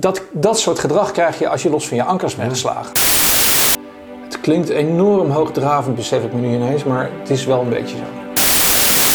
[0.00, 2.92] dat, dat soort gedrag krijg je als je los van je ankers bent geslagen.
[4.24, 7.96] Het klinkt enorm hoogdravend, besef ik me nu ineens, maar het is wel een beetje
[7.96, 8.02] zo.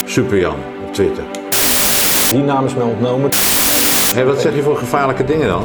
[0.05, 1.23] Super Jan op Twitter.
[2.31, 3.29] Die naam is mij ontnomen.
[4.15, 5.63] Hé, wat zeg je voor gevaarlijke dingen dan?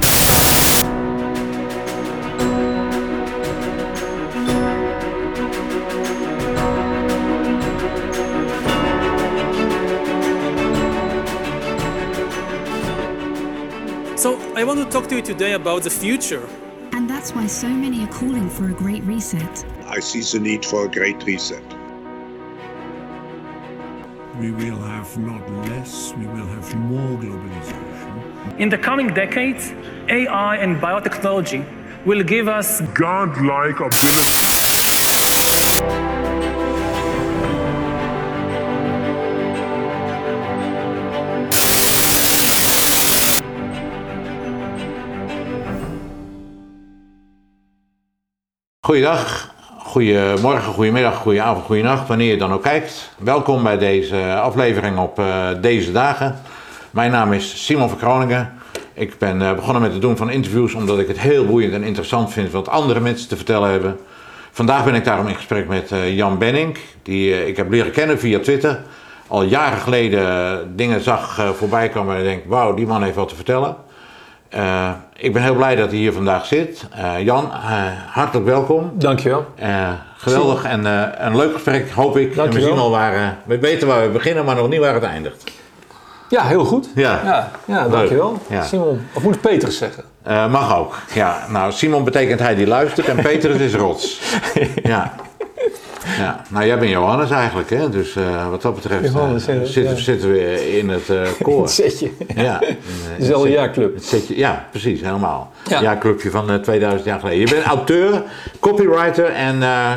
[15.41, 16.47] Today about the future.
[16.93, 19.64] And that's why so many are calling for a great reset.
[19.87, 21.64] I see the need for a great reset.
[24.38, 28.59] We will have not less, we will have more globalization.
[28.59, 29.73] In the coming decades,
[30.11, 31.64] AI and biotechnology
[32.05, 34.39] will give us Godlike ability.
[48.90, 53.10] Goeiedag, goedemorgen, goedemiddag, goedenavond, goedenacht, wanneer je dan ook kijkt.
[53.19, 56.38] Welkom bij deze aflevering op eh, deze dagen.
[56.91, 58.52] Mijn naam is Simon van Groningen.
[58.94, 61.82] Ik ben eh, begonnen met het doen van interviews omdat ik het heel boeiend en
[61.82, 63.98] interessant vind wat andere mensen te vertellen hebben.
[64.50, 68.19] Vandaag ben ik daarom in gesprek met eh, Jan Benning, die ik heb leren kennen
[68.19, 68.82] via Twitter.
[69.27, 73.28] Al jaren geleden dingen zag voorbij komen en ik denk, wauw, die man heeft wat
[73.28, 73.77] te vertellen.
[74.51, 76.87] Eh, ik ben heel blij dat hij hier vandaag zit.
[76.91, 78.93] Eh, Jan, eh, hartelijk welkom.
[78.95, 79.47] Dankjewel.
[80.17, 80.84] Geweldig en
[81.25, 82.25] een leuk gesprek, hoop ik.
[82.25, 82.69] En we Dankjewel.
[82.69, 85.51] zien al waar, we weten waar we beginnen, maar nog niet waar het eindigt.
[86.28, 86.89] Ja, heel goed.
[86.95, 87.21] Ja.
[87.25, 88.39] ja, ja dankjewel.
[88.48, 88.62] Ja.
[88.62, 90.05] Simon, of moet Petrus zeggen?
[90.51, 90.98] Mag ook.
[91.15, 94.21] Ja, nou, Simon betekent hij die luistert en Petrus is rots.
[94.83, 95.15] Ja.
[96.19, 97.89] Ja, nou jij bent Johannes eigenlijk, hè?
[97.89, 99.95] Dus eh, wat dat betreft eh, Johannes, zitten, ja.
[99.97, 101.62] zitten we in het eh koor.
[101.62, 102.11] Het zetje.
[102.34, 102.61] Ja,
[103.19, 103.95] Dezelfde Het jaarclub.
[103.95, 105.51] Het ja, precies, helemaal.
[105.69, 105.81] Ja.
[105.81, 107.39] Ja, clubje van eh, 2000 jaar geleden.
[107.39, 108.23] Je bent auteur,
[108.61, 109.93] copywriter en eh,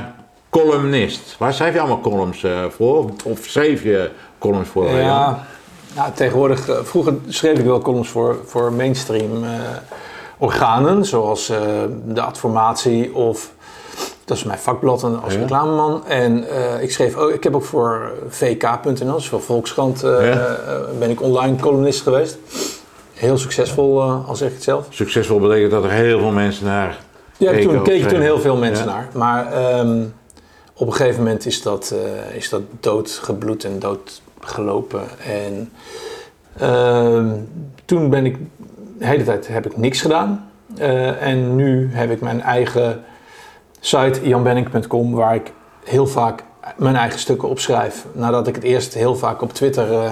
[0.54, 1.36] columnist.
[1.38, 2.98] Waar schrijf je allemaal columns eh, voor?
[2.98, 4.90] Of, of schreef je columns voor?
[4.90, 5.46] Ja,
[5.96, 9.50] ja tegenwoordig, vroeger schreef ik wel columns voor, voor mainstream eh,
[10.38, 11.58] organen, zoals eh,
[12.06, 13.52] de Adformatie of,
[14.26, 15.40] dat is mijn vakblad en als Ja.
[15.40, 16.08] reclameman.
[16.08, 20.48] En eh, ik schreef ook, ik heb ook voor vk.nl, dus voor Volkskrant, eh, Ja.
[20.48, 22.38] eh, ben ik online columnist geweest.
[23.14, 24.86] Heel succesvol, eh, al zeg ik het zelf.
[24.90, 27.00] Succesvol betekent dat er heel veel mensen naar
[27.38, 28.92] Ja, keken toen keken toen heel veel mensen Ja.
[28.92, 29.08] naar.
[29.14, 30.02] Maar ehm,
[30.74, 31.94] op een gegeven moment is dat,
[32.30, 35.02] eh, is dat doodgebloed en doodgelopen.
[35.26, 35.72] En
[36.58, 37.28] ehm,
[37.86, 38.38] toen ben ik,
[38.98, 40.50] de hele tijd heb ik niks gedaan.
[40.78, 43.04] Eh, en nu heb ik mijn eigen
[43.86, 45.52] site, janbenning.com, waar ik
[45.84, 46.44] heel vaak
[46.78, 48.06] mijn eigen stukken opschrijf.
[48.12, 50.12] Nadat ik het eerst heel vaak op Twitter eh,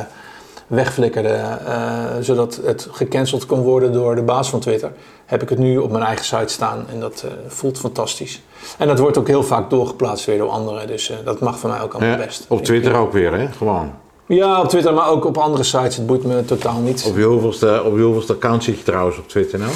[0.68, 4.92] wegflikkerde, eh, zodat het gecanceld kon worden door de baas van Twitter,
[5.26, 8.42] heb ik het nu op mijn eigen site staan en dat eh, voelt fantastisch.
[8.78, 11.82] En dat wordt ook heel vaak doorgeplaatst weer door anderen, dus dat mag van mij
[11.82, 12.46] ook allemaal Ja, best.
[12.48, 13.48] op Twitter ook weer, hè?
[13.48, 13.92] Gewoon.
[14.26, 15.96] Ja, op Twitter, maar ook op andere sites.
[15.96, 17.06] Het boeit me totaal niet.
[17.08, 19.72] Op je hoeveelste, op je hoeveelste account zit je trouwens op Twitter nou?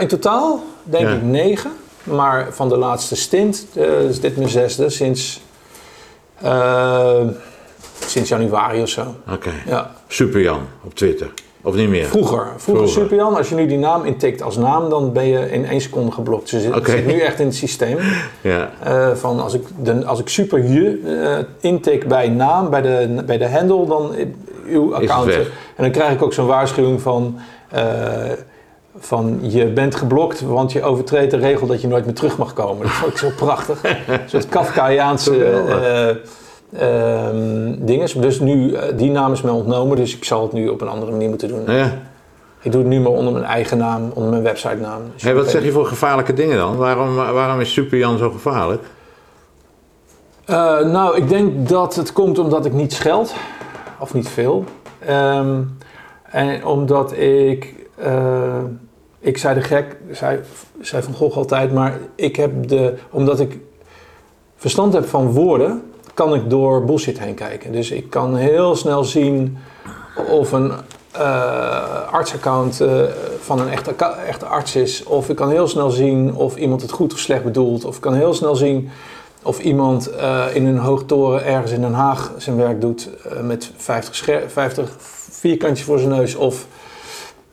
[0.00, 1.14] In totaal denk Ja.
[1.14, 1.70] ik negen.
[2.04, 5.40] Maar van de laatste stint eh, is dit mijn zesde sinds,
[6.40, 7.20] eh,
[8.06, 9.14] sinds januari of zo.
[9.32, 9.50] Oké.
[9.66, 9.90] Ja.
[10.08, 11.30] Super Jan op Twitter.
[11.62, 12.04] Of niet meer?
[12.06, 12.88] Vroeger, vroeger, Vroeger.
[12.88, 16.12] Superjan, als je nu die naam intikt als naam, dan ben je in één seconde
[16.12, 16.50] geblokt.
[16.50, 16.90] Dus het Oké.
[16.90, 17.98] zit nu echt in het systeem.
[18.40, 18.70] Ja.
[18.82, 21.00] eh, van als ik, de, als ik super je
[21.60, 24.14] eh, intik bij naam, bij de, bij de handle, dan
[24.66, 25.24] uw account.
[25.26, 25.46] weg.
[25.76, 27.38] En dan krijg ik ook zo'n waarschuwing van,
[29.04, 32.52] van je bent geblokt, want je overtreedt de regel dat je nooit meer terug mag
[32.52, 32.82] komen.
[32.82, 33.82] Dat vond ik zo prachtig.
[33.82, 35.82] Een soort Kafkaiaanse Geweldig.
[35.82, 36.08] eh
[36.78, 38.12] ehm, dinges.
[38.12, 40.88] Dus nu, eh, die naam is mij ontnomen, dus ik zal het nu op een
[40.88, 41.62] andere manier moeten doen.
[41.76, 41.92] ja.
[42.60, 45.00] Ik doe het nu maar onder mijn eigen naam, onder mijn website naam.
[45.12, 46.76] Dus Hé, wat zeg je voor gevaarlijke dingen dan?
[46.76, 48.82] Waarom, waarom is Super Jan zo gevaarlijk?
[50.44, 53.34] Eh, nou, ik denk dat het komt omdat ik niet scheld.
[53.98, 54.64] Of niet veel.
[55.06, 55.60] Ehm,
[56.30, 57.74] en omdat ik...
[59.24, 60.40] ik zei de gek, zei,
[60.80, 62.94] zei Van Gogh altijd, maar ik heb de...
[63.10, 63.58] Omdat ik
[64.56, 65.82] verstand heb van woorden,
[66.14, 67.72] kan ik door bullshit heen kijken.
[67.72, 69.58] Dus ik kan heel snel zien
[70.28, 70.72] of een
[71.12, 73.00] eh, artsaccount eh,
[73.40, 73.94] van een echte,
[74.26, 75.04] echte arts is.
[75.04, 77.84] Of ik kan heel snel zien of iemand het goed of slecht bedoelt.
[77.84, 78.90] Of ik kan heel snel zien
[79.42, 83.08] of iemand eh, in een hoogtoren ergens in Den Haag zijn werk doet
[83.42, 84.96] met 50, scher- 50
[85.30, 86.34] vierkantjes voor zijn neus.
[86.34, 86.66] Of,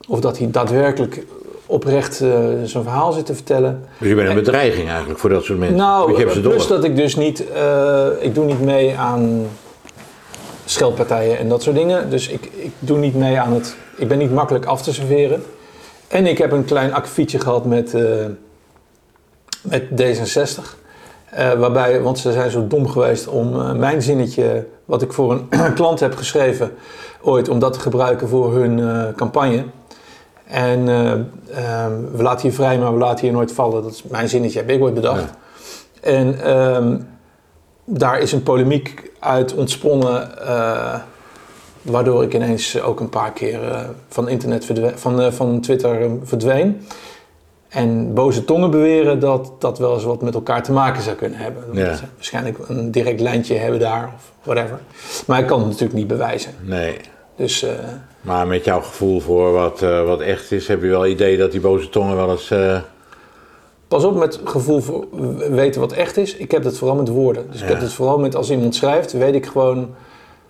[0.08, 1.26] of dat hij daadwerkelijk
[1.72, 2.30] oprecht eh,
[2.64, 3.86] zijn verhaal zit te vertellen.
[3.98, 5.78] Dus je bent een bedreiging eigenlijk voor dat soort mensen.
[5.78, 6.52] Nou, je door.
[6.52, 9.48] plus dat ik dus niet, eh, ik doe niet mee aan
[10.66, 12.10] scheldpartijen en dat soort dingen.
[12.10, 15.44] Dus ik, ik doe niet mee aan het, ik ben niet makkelijk af te serveren.
[16.08, 18.04] En ik heb een klein akkefietje gehad met, eh,
[19.62, 20.78] met D66.
[21.30, 25.74] Eh, waarbij, want ze zijn zo dom geweest om mijn zinnetje, wat ik voor een
[25.80, 26.72] klant heb geschreven
[27.22, 28.82] ooit, om dat te gebruiken voor hun
[29.16, 29.64] campagne.
[30.52, 33.84] En eh, ehm, we laten hier vrij, maar we laten hier nooit vallen.
[33.84, 35.34] Dat is mijn zinnetje, heb ik ooit bedacht.
[36.02, 36.98] En ehm,
[37.86, 41.00] daar is een polemiek uit ontsponnen, eh,
[41.82, 44.66] waardoor ik ineens ook een paar keer eh, van, internet
[44.96, 46.88] van, van Twitter eh, verdween.
[47.70, 51.40] En boze tongen beweren dat dat wel eens wat met elkaar te maken zou kunnen
[51.40, 51.64] hebben.
[51.68, 52.08] Dat Ja.
[52.16, 54.80] waarschijnlijk een direct lijntje hebben daar of whatever.
[55.28, 56.52] Maar ik kan het natuurlijk niet bewijzen.
[56.62, 56.98] Nee.
[57.42, 57.74] Dus eh,
[58.22, 61.52] Maar met jouw gevoel voor wat, eh, wat echt is, heb je wel idee dat
[61.52, 62.52] die boze tongen wel eens.
[62.52, 62.80] eh,
[63.88, 65.06] pas op met gevoel voor
[65.50, 66.36] weten wat echt is.
[66.36, 67.52] Ik heb dat vooral met woorden.
[67.52, 69.96] Dus ik heb het vooral met als iemand schrijft, weet ik gewoon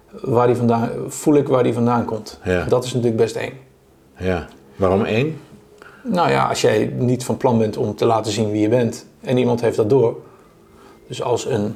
[0.10, 2.40] waar die vandaan, voel ik waar die vandaan komt.
[2.44, 2.66] Ja.
[2.66, 3.60] Dat is natuurlijk best eng.
[4.18, 4.48] ja.
[4.76, 5.38] Waarom één?
[6.04, 9.06] Nou ja, als jij niet van plan bent om te laten zien wie je bent
[9.22, 10.16] en iemand heeft dat door.
[11.08, 11.76] Dus als een,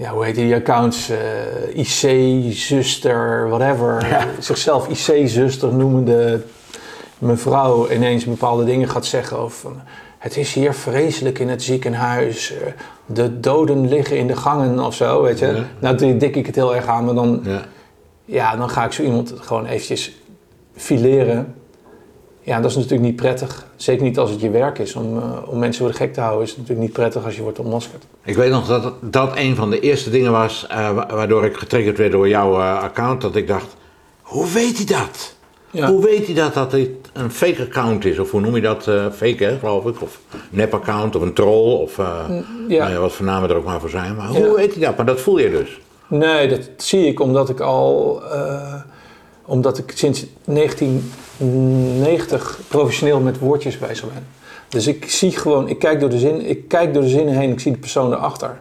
[0.00, 4.06] ja, hoe heet die accounts, eh, IC-zuster, whatever,
[4.38, 6.40] zichzelf IC-zuster noemende
[7.18, 9.80] mevrouw ineens bepaalde dingen gaat zeggen of van,
[10.18, 12.72] het is hier vreselijk in het ziekenhuis, eh,
[13.06, 15.46] de doden liggen in de gangen of zo, weet je.
[15.46, 15.64] Ja.
[15.78, 17.60] Nou, dan dik ik het heel erg aan, maar dan, Ja.
[18.24, 20.12] ja, dan ga ik zo iemand gewoon eventjes
[20.76, 21.54] fileren.
[22.42, 23.66] Ja, dat is natuurlijk niet prettig.
[23.76, 24.94] Zeker niet als het je werk is.
[24.94, 27.36] Om, eh, om mensen voor de gek te houden is het natuurlijk niet prettig als
[27.36, 28.04] je wordt ontmaskerd.
[28.24, 31.56] Ik weet nog dat dat een van de eerste dingen was eh, wa- waardoor ik
[31.56, 33.20] getriggerd werd door jouw eh, account.
[33.20, 33.76] Dat ik dacht,
[34.22, 35.34] hoe weet hij dat?
[35.70, 35.88] Ja.
[35.90, 38.18] Hoe weet hij dat dat dit een fake account is?
[38.18, 38.82] Of hoe noem je dat?
[39.16, 40.02] fake hè, geloof ik?
[40.02, 40.20] Of
[40.50, 41.80] nep account of een troll?
[41.82, 42.26] Of ja.
[42.68, 44.16] nou ja, wat voor namen er ook maar voor zijn.
[44.16, 44.96] Maar hoe weet hij dat?
[44.96, 45.80] Maar dat voel je dus.
[46.06, 48.22] Nee, dat zie ik omdat ik al...
[49.50, 54.26] omdat ik sinds 1990 professioneel met woordjes bezig ben.
[54.68, 55.68] Dus ik zie gewoon...
[55.68, 57.50] Ik kijk door de, zin, ik kijk door de zinnen heen.
[57.50, 58.58] Ik zie de persoon erachter.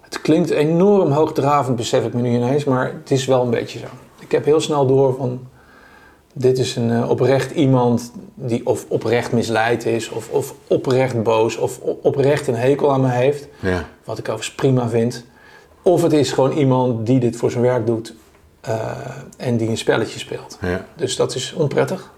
[0.00, 2.64] Het klinkt enorm hoogdravend, besef ik me nu ineens.
[2.64, 3.86] Maar het is wel een beetje zo.
[4.18, 5.40] Ik heb heel snel door van...
[6.32, 11.56] Dit is een eh, oprecht iemand die of oprecht misleid is, of, of oprecht boos,
[11.56, 13.48] of oprecht een hekel aan me heeft.
[13.60, 13.88] Ja.
[14.04, 15.24] Wat ik overigens prima vind.
[15.82, 18.14] Of het is gewoon iemand die dit voor zijn werk doet
[19.36, 20.58] en die een spelletje speelt.
[20.60, 20.84] Ja.
[20.96, 22.10] Dus dat is onprettig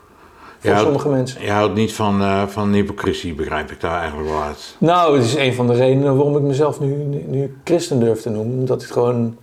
[0.59, 1.43] voor houdt- sommige mensen.
[1.43, 4.77] Je houdt niet van, eh, van hypocrisie, begrijp ik daar eigenlijk wel uit.
[4.79, 8.21] Nou, het is een van de redenen waarom ik mezelf nu, nu, nu christen durf
[8.21, 8.59] te noemen.
[8.59, 9.37] Omdat ik gewoon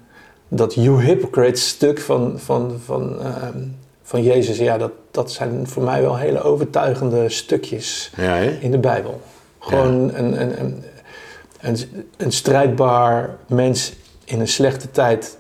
[0.48, 3.58] dat you hypocrite stuk van, van, van, ehm,
[4.04, 8.78] van Jezus, ja, dat, dat zijn voor mij wel hele overtuigende stukjes Ja, in de
[8.80, 9.22] Bijbel.
[9.60, 10.84] Gewoon een, een, een,
[11.62, 11.78] een,
[12.18, 13.94] een strijdbaar mens
[14.26, 15.38] in een slechte tijd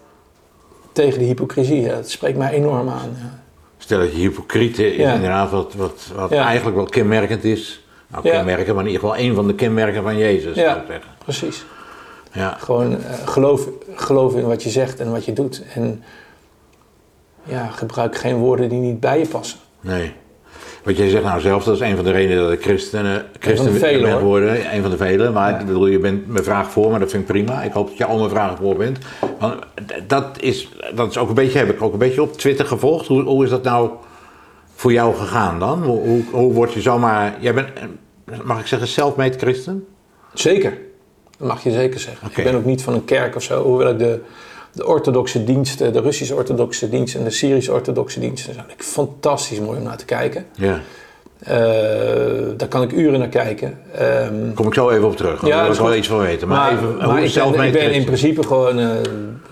[0.97, 1.81] tegen de hypocrisie.
[1.81, 3.09] Ja, dat spreekt mij enorm aan.
[3.21, 3.39] Ja.
[3.77, 5.13] Stel dat je hypocriet is Ja.
[5.13, 7.83] inderdaad wat, wat, wat eigenlijk wel kenmerkend is.
[8.07, 10.63] Nou, kenmerken, maar in ieder geval één van de kenmerken van Jezus, Ja.
[10.69, 11.11] zou ik zeggen.
[11.17, 11.65] Precies.
[12.31, 12.57] Ja.
[12.59, 15.63] Gewoon eh, geloof, geloof in wat je zegt en wat je doet.
[15.73, 16.03] En
[17.44, 19.59] ja, gebruik geen woorden die niet bij je passen.
[19.81, 20.13] Nee.
[20.87, 23.21] Wat jij zegt nou zelf, dat is een van de redenen dat ik christen, eh,
[23.39, 24.73] christen ben geworden.
[24.75, 25.29] Een van de vele.
[25.29, 25.59] Maar Ja.
[25.59, 27.61] ik bedoel, je bent mijn vraag voor, maar dat vind ik prima.
[27.61, 28.97] Ik hoop dat je al mijn vragen voor bent.
[29.39, 29.55] Want
[30.07, 33.07] dat is, dat is ook een beetje, heb ik ook een beetje op Twitter gevolgd.
[33.07, 33.89] Hoe, hoe is dat nou
[34.75, 35.83] voor jou gegaan dan?
[35.83, 37.67] Hoe, hoe, hoe word je zomaar, jij bent,
[38.43, 39.85] mag ik zeggen, self-made christen?
[40.33, 40.77] Zeker.
[41.37, 42.27] Dat mag je zeker zeggen.
[42.35, 43.63] Ik ben ook niet van een kerk of zo.
[43.63, 44.19] Hoewel ik de,
[44.77, 49.77] de orthodoxe diensten, de Russische orthodoxe dienst en de Syrische orthodoxe diensten, zijn fantastisch mooi
[49.77, 50.45] om naar te kijken.
[50.53, 50.79] Ja.
[51.39, 51.55] Eh,
[52.57, 53.79] daar kan ik uren naar kijken.
[53.95, 55.39] Ehm, Kom ik zo even op terug.
[55.39, 56.47] Daar Ja, wil dat ik wel iets van weten.
[56.47, 58.89] Maar, maar even, maar hoe ik, is ben, ik ben in principe gewoon, eh,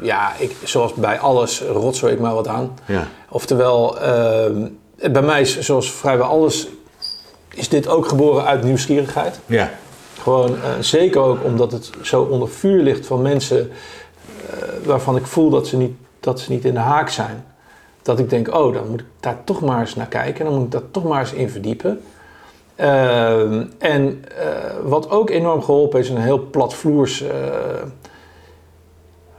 [0.01, 2.77] ja, ik, zoals bij alles rotzooi ik maar wat aan.
[2.86, 3.08] Ja.
[3.29, 4.67] Oftewel, ehm,
[5.12, 6.67] bij mij is zoals vrijwel alles,
[7.53, 9.39] is dit ook geboren uit nieuwsgierigheid.
[9.46, 9.72] Ja.
[10.22, 13.72] Gewoon, eh, zeker ook omdat het zo onder vuur ligt van mensen
[14.84, 17.46] waarvan ik voel dat ze, niet, dat ze niet in de haak zijn.
[18.02, 20.46] Dat ik denk, oh, dan moet ik daar toch maar eens naar kijken.
[20.46, 22.02] Dan moet ik daar toch maar eens in verdiepen.
[22.76, 24.48] Ehm, en eh,
[24.84, 27.30] wat ook enorm geholpen is, een heel platvloers, eh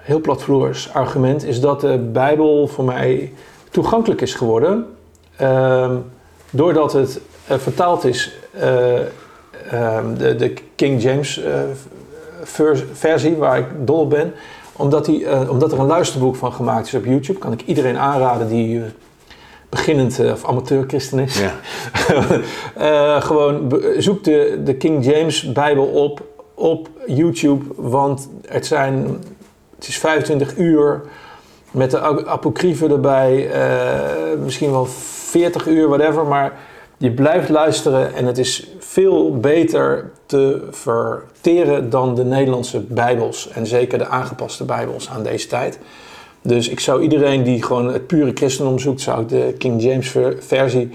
[0.06, 3.32] heel platvloers argument, is dat de Bijbel voor mij
[3.70, 4.86] toegankelijk is geworden.
[5.36, 5.96] Ehm,
[6.50, 9.00] doordat het eh, vertaald is, eh,
[9.70, 11.60] ehm, de, de King James eh,
[12.42, 14.34] vers- versie, waar ik dol op ben.
[14.76, 17.98] Omdat, die, eh, omdat er een luisterboek van gemaakt is op YouTube, kan ik iedereen
[17.98, 18.86] aanraden die eh,
[19.68, 21.40] beginnend eh, of amateur christen is.
[21.40, 21.52] Ja.
[23.20, 26.22] Gewoon zoek de, de King James Bijbel op
[26.58, 29.22] op YouTube, want het zijn,
[29.74, 31.02] het is 25 uur
[31.70, 33.50] met de apocryfen erbij,
[34.44, 36.52] misschien wel 40 uur, whatever, maar
[36.98, 43.48] Je blijft luisteren en het is veel beter te verteren dan de Nederlandse Bijbels.
[43.48, 45.78] En zeker de aangepaste Bijbels aan deze tijd.
[46.42, 50.10] Dus ik zou iedereen die gewoon het pure christendom zoekt, zou ik de King James
[50.10, 50.90] ver- versie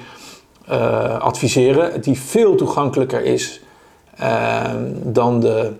[0.65, 2.01] eh, adviseren.
[2.01, 3.61] Die veel toegankelijker is
[4.17, 5.71] eh, dan de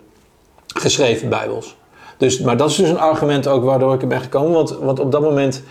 [0.67, 1.77] geschreven Bijbels.
[2.17, 4.51] Dus, maar dat is dus een argument ook waardoor ik er ben gekomen.
[4.51, 5.63] Want, want op dat moment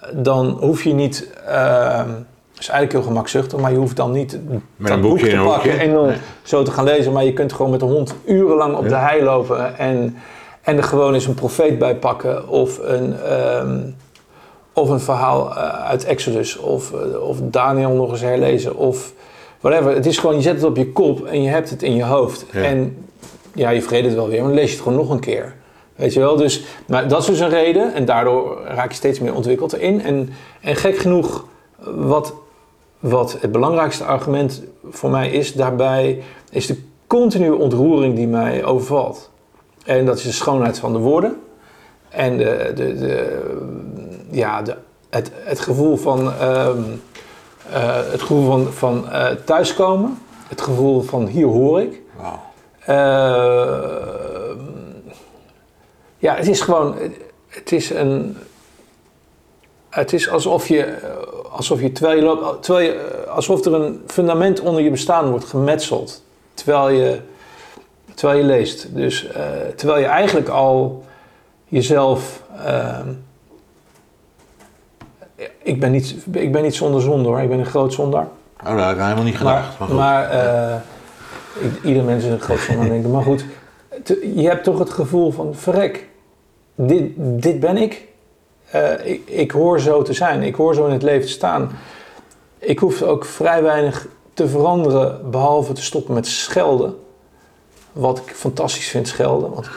[0.00, 1.30] eh, dan hoef je niet...
[2.62, 4.30] is eigenlijk heel gemakzuchtig, maar je hoeft dan niet
[4.76, 6.16] dat een boek boekje te pakken en dan Nee.
[6.42, 7.12] zo te gaan lezen.
[7.12, 10.16] Maar je kunt gewoon met de hond urenlang op de hei lopen en,
[10.62, 12.48] en er gewoon eens een profeet bij pakken.
[12.48, 13.78] Of een, ehm,
[14.72, 16.56] of een verhaal eh, uit Exodus.
[16.58, 18.76] Of, eh, of Daniel nog eens herlezen.
[18.76, 19.12] Of
[19.60, 19.94] whatever.
[19.94, 22.04] Het is gewoon, je zet het op je kop en je hebt het in je
[22.04, 22.46] hoofd.
[22.52, 22.62] Ja.
[22.62, 23.06] En
[23.54, 25.54] ja, je vergeet het wel weer, maar dan lees je het gewoon nog een keer.
[25.96, 26.36] Weet je wel?
[26.36, 27.94] Dus, maar dat is dus een reden.
[27.94, 30.02] En daardoor raak je steeds meer ontwikkeld erin.
[30.02, 31.44] En, en gek genoeg,
[31.94, 32.34] wat,
[33.02, 39.30] wat het belangrijkste argument voor mij is daarbij, is de continue ontroering die mij overvalt.
[39.84, 41.40] En dat is de schoonheid van de woorden.
[42.08, 43.48] En de, de, de,
[44.30, 44.76] ja, de,
[45.10, 46.82] het, het gevoel van, ehm,
[47.72, 50.18] eh, het gevoel van, van eh, thuiskomen.
[50.48, 52.00] Het gevoel van hier hoor ik.
[52.16, 52.40] Wauw.
[52.78, 52.96] Eh,
[56.18, 56.94] ja, het is gewoon,
[57.48, 58.36] het is een,
[59.90, 60.96] het is alsof je,
[61.52, 65.44] alsof je terwijl je loopt, terwijl je, alsof er een fundament onder je bestaan wordt
[65.44, 66.22] gemetseld,
[66.54, 67.18] terwijl je,
[68.14, 68.94] terwijl je leest.
[68.94, 69.42] Dus eh,
[69.76, 71.04] terwijl je eigenlijk al
[71.68, 73.08] jezelf, ehm,
[75.62, 78.28] ik ben niet, ik ben niet zonder zonde hoor, ik ben een groot zondaar.
[78.64, 79.78] Oh, dat had ik helemaal niet gedacht.
[79.78, 80.76] Maar, Maar, maar eh,
[81.84, 83.10] ieder mens is een groot zondaar, denk ik.
[83.10, 83.44] Maar goed,
[84.04, 86.08] te- je hebt toch het gevoel van, verrek,
[86.74, 88.08] dit, dit ben ik.
[88.72, 89.28] Eh, ik.
[89.28, 91.70] Ik hoor zo te zijn, ik hoor zo in het leven te staan.
[92.58, 96.94] Ik hoef ook vrij weinig te veranderen, behalve te stoppen met schelden.
[97.92, 99.50] Wat ik fantastisch vind, schelden.
[99.54, 99.70] Want,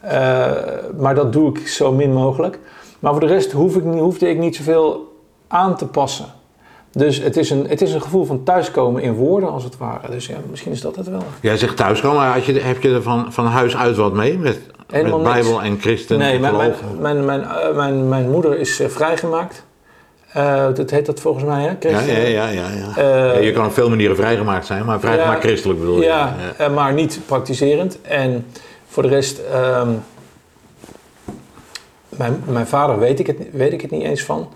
[0.00, 0.52] eh,
[0.96, 2.58] maar dat doe ik zo min mogelijk.
[2.98, 5.16] Maar voor de rest hoef ik, hoefde ik niet zoveel
[5.48, 6.26] aan te passen.
[6.92, 10.10] Dus het is, een, het is een gevoel van thuiskomen in woorden, als het ware.
[10.10, 11.22] Dus ja, misschien is dat het wel.
[11.40, 14.38] Jij zegt thuiskomen, had je, heb je er van, van huis uit wat mee?
[14.38, 14.60] Met,
[14.90, 15.32] Helemaal met.
[15.32, 19.64] Bijbel en christen Nee, mijn, mijn, mijn, mijn, eh, mijn, mijn moeder is eh, vrijgemaakt.
[20.32, 21.68] Eh, dat heet dat volgens mij, hè?
[21.68, 22.30] ja, Christen?
[22.30, 23.38] ja, ja, ja, ja.
[23.38, 26.04] Je kan op veel manieren vrijgemaakt zijn, maar vrijgemaakt Ja, christelijk bedoel je?
[26.04, 26.34] Ja,
[26.74, 28.00] maar niet praktiserend.
[28.02, 28.46] En
[28.88, 29.88] voor de rest, ehm,
[32.08, 34.48] mijn, mijn vader weet ik, het, weet ik het niet eens van.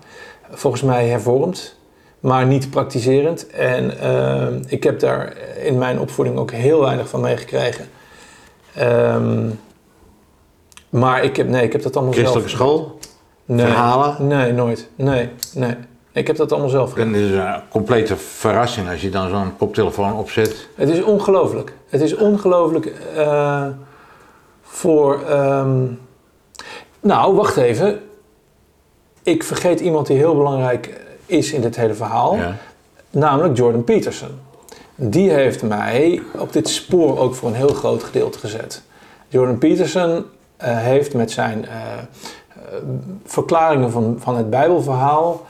[0.51, 1.75] Volgens mij hervormd,
[2.19, 3.47] maar niet praktiserend.
[3.47, 7.85] En ehm, ik heb daar in mijn opvoeding ook heel weinig van meegekregen.
[8.73, 9.49] Ehm,
[10.99, 12.61] maar ik heb, nee, ik heb dat allemaal Christelijke zelf.
[12.61, 12.97] school?
[13.45, 14.27] Nee, verhalen?
[14.27, 14.87] Nee, nooit.
[14.95, 15.75] Nee, nee.
[16.11, 17.07] Ik heb dat allemaal zelf gedaan.
[17.07, 20.67] En het is een complete verrassing als je dan zo'n koptelefoon opzet.
[20.75, 21.73] Het is ongelooflijk.
[21.89, 22.85] Het is ongelooflijk
[23.15, 23.65] eh,
[24.61, 25.21] voor.
[25.29, 25.81] ehm,
[26.99, 27.99] nou, wacht even.
[29.23, 32.55] Ik vergeet iemand die heel belangrijk is in dit hele verhaal, Ja.
[33.09, 34.29] namelijk Jordan Peterson.
[34.95, 38.81] Die heeft mij op dit spoor ook voor een heel groot gedeelte gezet.
[39.27, 40.25] Jordan Peterson
[40.57, 42.77] heeft met zijn eh, eh,
[43.25, 45.45] verklaringen van, van het Bijbelverhaal,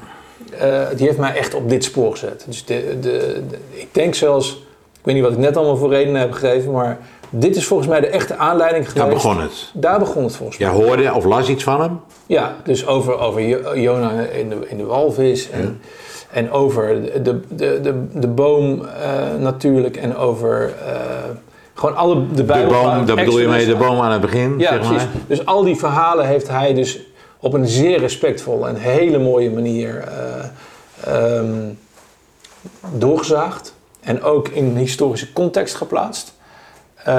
[0.60, 2.44] eh, die heeft mij echt op dit spoor gezet.
[2.48, 4.52] Dus de, de, de- ik denk zelfs,
[4.94, 6.98] ik weet niet wat ik net allemaal voor redenen heb gegeven, maar
[7.30, 9.06] dit is volgens mij de echte aanleiding geweest.
[9.06, 9.72] Daar begon het.
[9.74, 10.68] Daar begon het volgens mij.
[10.68, 12.00] Jij hoorde of las iets van hem?
[12.26, 15.82] Ja, dus over, over Jo- Jona in de, in de walvis en,
[16.32, 20.96] en over de, de, de, de, boom eh, natuurlijk en over eh,
[21.74, 22.72] gewoon alle de De Bijbel.
[22.82, 24.90] boom, daar bedoel je mee de boom aan het begin, Ja, zeg maar.
[24.90, 25.10] precies.
[25.28, 27.00] Dus al die verhalen heeft hij dus
[27.40, 31.70] op een zeer respectvolle en hele mooie manier eh, ehm,
[32.92, 33.74] doorgezaagd.
[34.02, 36.34] En ook in een historische context geplaatst.
[36.96, 37.14] Eh,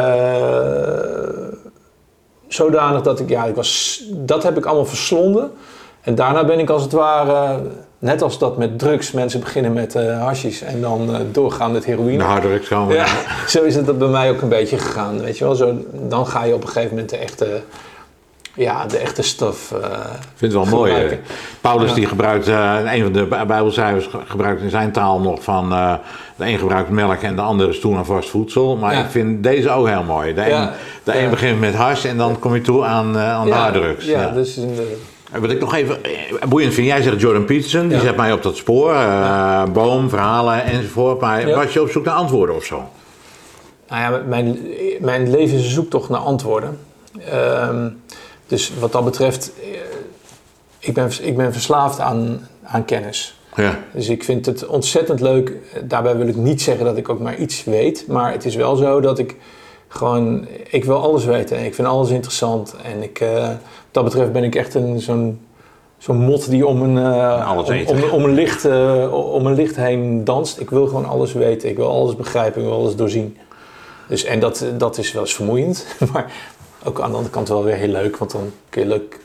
[2.49, 5.53] zodanig dat ik, ja, ik was, dat heb ik allemaal verslonden.
[6.01, 7.61] En daarna ben ik als het ware,
[8.05, 11.85] net als dat met drugs, mensen beginnen met eh hashish en dan eh, doorgaan met
[11.85, 12.19] heroïne.
[12.19, 12.95] De harddrugs komen.
[12.95, 13.07] Ja,
[13.49, 15.55] zo is het bij mij ook een beetje gegaan, weet je wel.
[15.55, 17.61] Zo, dan ga je op een gegeven moment de echte,
[18.55, 20.91] ja, de echte stof eh, Ik vind het wel mooi.
[20.91, 21.19] gebruiken.
[21.19, 21.35] eh.
[21.61, 25.43] Paulus die gebruikt, eh, een van de Bij- Bijbelcijfers ge- gebruikt in zijn taal nog
[25.43, 25.95] van eh,
[26.37, 28.77] de een gebruikt melk en de andere stoel en vast voedsel.
[28.77, 29.01] Maar Ja.
[29.05, 30.35] ik vind deze ook heel mooi.
[30.35, 30.69] De een,
[31.05, 34.05] de begint met hars en dan kom je toe aan, eh, aan de harddrugs.
[34.05, 34.65] Ja, dus eh,
[35.35, 38.33] En Wat ik nog even eh, boeiend vind, jij zegt Jordan Peterson, die zet mij
[38.33, 41.21] op dat spoor, eh, boom, verhalen enzovoort.
[41.21, 42.89] Maar was je op zoek naar antwoorden of zo?
[43.89, 44.59] nou ja, mijn,
[45.01, 46.79] mijn leven is een zoektocht naar antwoorden.
[47.31, 47.91] Ehm,
[48.47, 49.69] dus wat dat betreft, eh,
[50.79, 53.39] ik ben, ik ben verslaafd aan, aan kennis.
[53.57, 53.79] Ja.
[53.93, 55.53] Dus ik vind het ontzettend leuk.
[55.85, 58.07] Daarbij wil ik niet zeggen dat ik ook maar iets weet.
[58.09, 59.37] Maar het is wel zo dat ik
[59.89, 60.47] gewoon...
[60.69, 61.65] Ik wil alles weten.
[61.65, 62.75] Ik vind alles interessant.
[62.83, 63.21] En ik,
[63.95, 65.41] dat betreft ben ik echt een, zo'n,
[65.99, 69.77] zo'n mot die om een, eh, om, om, om een licht, eh, om een licht
[69.77, 70.61] heen danst.
[70.61, 71.69] Ik wil gewoon alles weten.
[71.69, 72.61] Ik wil alles begrijpen.
[72.63, 73.37] Ik wil alles doorzien.
[74.09, 75.87] Dus, en dat, dat is wel eens vermoeiend.
[76.13, 76.33] Maar
[76.85, 78.17] ook aan de andere kant wel weer heel leuk.
[78.17, 79.21] Want dan kun je leuk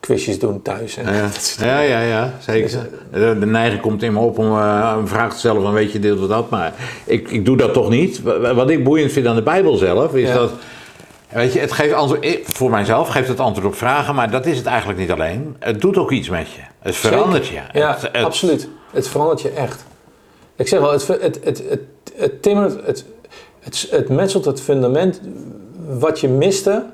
[0.00, 0.96] quizjes doen thuis.
[0.96, 2.88] En Ja, ja, ja, ja, zeker.
[3.12, 5.92] De, de neiging komt in me op om eh, een vraag te stellen van weet
[5.92, 6.74] je dit of dat, maar
[7.04, 8.22] ik, ik doe dat toch niet.
[8.22, 10.34] Wa- Wat ik boeiend vind aan de Bijbel zelf, is Ja.
[10.34, 10.50] dat,
[11.32, 14.56] weet je, het geeft antwoord, voor mijzelf geeft het antwoord op vragen, maar dat is
[14.56, 15.56] het eigenlijk niet alleen.
[15.58, 16.60] Het doet ook iets met je.
[16.78, 17.60] Het verandert je.
[17.72, 18.68] Ja, Het- het- absoluut.
[18.90, 19.84] Het verandert je echt.
[20.56, 21.80] Ik zeg wel, het, het, het, het, het,
[22.16, 23.04] het timmert, het,
[23.60, 25.20] het, het metselt het fundament
[25.98, 26.84] wat je miste.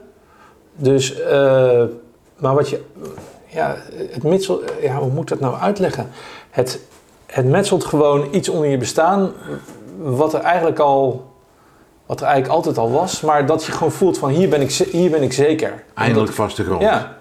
[0.76, 1.82] Dus, eh,
[2.38, 2.80] maar wat je,
[3.46, 3.76] ja,
[4.10, 6.08] het metselt, ja, hoe moet ik dat nou uitleggen?
[6.50, 6.80] Het,
[7.26, 9.32] het metselt gewoon iets onder je bestaan,
[9.98, 11.26] wat er eigenlijk al,
[12.06, 14.70] wat er eigenlijk altijd al was, maar dat je gewoon voelt van hier ben ik,
[14.70, 15.84] hier ben ik zeker.
[15.94, 16.80] Eindelijk vaste grond.
[16.80, 17.16] ja,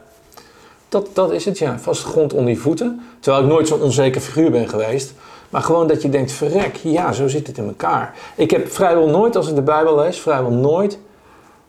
[0.90, 1.80] dat, dat is het, ja.
[1.80, 3.02] Vaste grond onder je voeten.
[3.20, 5.14] Terwijl ik nooit zo'n onzeker figuur ben geweest.
[5.50, 8.14] Maar gewoon dat je denkt, verrek, ja, zo zit het in elkaar.
[8.36, 11.00] Ik heb vrijwel nooit, als ik de Bijbel lees, vrijwel nooit...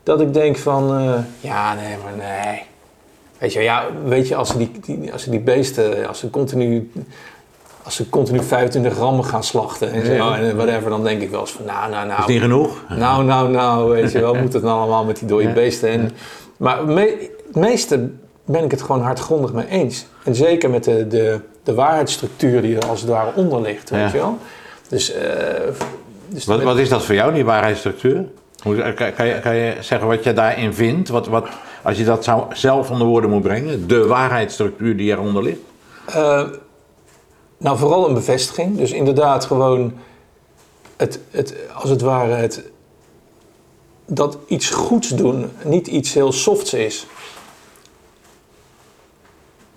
[0.03, 2.63] dat ik denk van, eh, ja, nee, maar nee.
[3.39, 6.31] Weet je, ja, weet je als, ze die, die, als ze die beesten, als ze
[6.31, 6.91] continu...
[7.87, 10.39] Als ze continu 25 rammen gaan slachten en zo, Ja.
[10.39, 12.21] en whatever, dan denk ik wel eens van, nou, nou, nou.
[12.21, 12.85] Is niet genoeg?
[12.89, 15.89] Nou, nou, nou, weet je wel, moet het nou allemaal met die dode beesten?
[15.89, 16.11] En,
[16.57, 18.09] maar me, het meeste
[18.45, 20.07] ben ik het gewoon hardgrondig mee eens.
[20.25, 24.01] En zeker met de, de, de waarheidsstructuur die er als het ware onder ligt, weet
[24.01, 24.07] Ja.
[24.07, 24.39] je wel.
[24.89, 25.31] Dus, eh,
[26.29, 28.25] dus Wat, wat is dat voor jou, die waarheidsstructuur?
[28.63, 31.09] Hoe, kan, kan, je, kan je zeggen wat je daarin vindt?
[31.09, 31.47] Wat, wat,
[31.83, 35.59] als je dat zou, zelf onder woorden moet brengen, de waarheidsstructuur die eronder ligt?
[36.07, 36.43] Eh,
[37.57, 38.77] nou, vooral een bevestiging.
[38.77, 39.93] Dus inderdaad gewoon
[40.97, 42.63] het, het, als het ware het,
[44.07, 47.07] dat iets goeds doen niet iets heel softs is.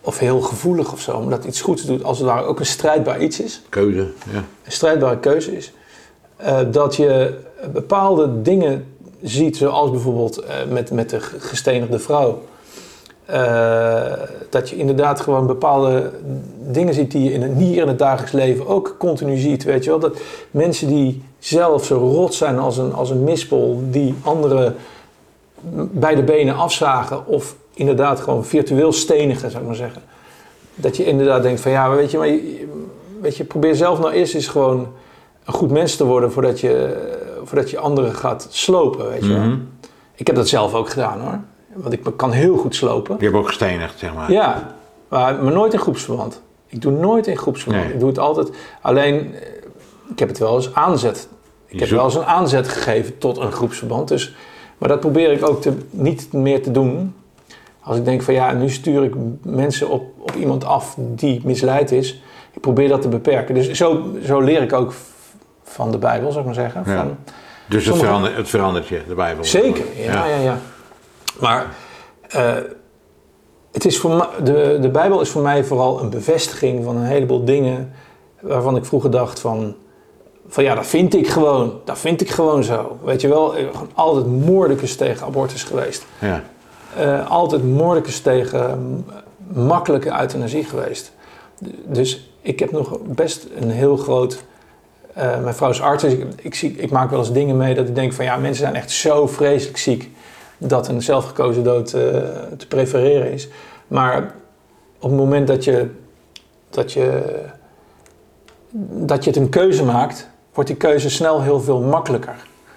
[0.01, 1.21] Of heel gevoelig of zo.
[1.21, 3.61] Maar dat iets goeds doet als het ware ook een strijdbaar iets is.
[3.69, 4.45] Keuze, ja.
[4.63, 5.73] Een strijdbare keuze is.
[6.35, 7.39] Eh, dat je
[7.73, 12.41] bepaalde dingen ziet, zoals bijvoorbeeld eh, met, met de gestenigde vrouw.
[13.29, 14.11] Eh,
[14.49, 16.11] dat je inderdaad gewoon bepaalde
[16.67, 19.63] dingen ziet die je in het, hier in het dagelijks leven ook continu ziet.
[19.63, 19.99] Weet je wel?
[19.99, 20.17] Dat
[20.51, 24.75] mensen die zelf zo rot zijn als een, als een mispel, die anderen
[25.91, 30.01] bij de benen afzagen of inderdaad gewoon virtueel stenigen, zou ik maar zeggen.
[30.75, 32.67] Dat je inderdaad denkt van ja, weet je, maar je,
[33.21, 34.87] weet je, probeer zelf nou eerst eens gewoon
[35.45, 36.97] een goed mens te worden voordat je,
[37.43, 39.43] voordat je anderen gaat slopen, weet je wel.
[39.43, 39.57] Mhm.
[40.15, 41.39] Ik heb dat zelf ook gedaan hoor.
[41.81, 43.13] Want ik kan heel goed slopen.
[43.13, 44.31] Die hebben ook gestenigd, zeg maar.
[44.31, 44.75] Ja,
[45.09, 46.41] maar, maar nooit in groepsverband.
[46.67, 47.83] Ik doe nooit in groepsverband.
[47.83, 47.93] Nee.
[47.93, 48.49] Ik doe het altijd.
[48.81, 49.41] Alleen, eh,
[50.11, 51.17] ik heb het wel eens aanzet.
[51.65, 54.07] Ik Je heb zoekt- wel eens een aanzet gegeven tot een groepsverband.
[54.07, 54.35] Dus,
[54.77, 57.13] maar dat probeer ik ook te, niet meer te doen.
[57.81, 59.13] Als ik denk van ja, nu stuur ik
[59.43, 62.21] mensen op, op iemand af die misleid is.
[62.53, 63.55] Ik probeer dat te beperken.
[63.55, 64.93] Dus zo, zo leer ik ook
[65.63, 66.83] van de Bijbel, zou ik maar zeggen.
[66.85, 66.95] Ja.
[66.97, 67.17] Van,
[67.65, 69.43] Dus het Sommige- verandert, het verandert je, de Bijbel.
[69.43, 70.57] Zeker, ja, ja, ja.
[71.39, 71.75] Maar
[72.29, 72.55] eh,
[73.71, 77.45] het is voor de, de Bijbel is voor mij vooral een bevestiging van een heleboel
[77.45, 77.91] dingen
[78.39, 79.75] waarvan ik vroeger dacht van,
[80.47, 82.97] van ja, dat vind ik gewoon, dat vind ik gewoon zo.
[83.03, 86.05] Weet je wel, gewoon altijd moordicus tegen abortus geweest.
[86.19, 86.43] Ja.
[86.97, 89.05] Eh, altijd moordicus tegen
[89.53, 91.11] makkelijke euthanasie geweest.
[91.85, 94.43] Dus ik heb nog best een heel groot.
[95.13, 97.75] eh, mijn vrouw is arts, dus ik, ik, zie, ik maak wel eens dingen mee
[97.75, 100.09] dat ik denk van ja, mensen zijn echt zo vreselijk ziek
[100.59, 102.01] dat een zelfgekozen dood eh,
[102.57, 103.47] te prefereren is.
[103.87, 104.33] Maar
[104.99, 105.89] op het moment dat je,
[106.69, 107.35] dat je,
[108.89, 112.35] dat je het een keuze maakt, wordt die keuze snel heel veel makkelijker.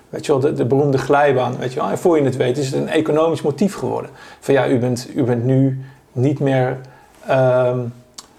[0.09, 1.91] Weet je wel, de, de beroemde glijbaan, weet je wel.
[1.91, 4.11] En voor je het weet is het een economisch motief geworden.
[4.41, 6.81] Van ja, u bent, u bent nu niet meer
[7.27, 7.79] ehm,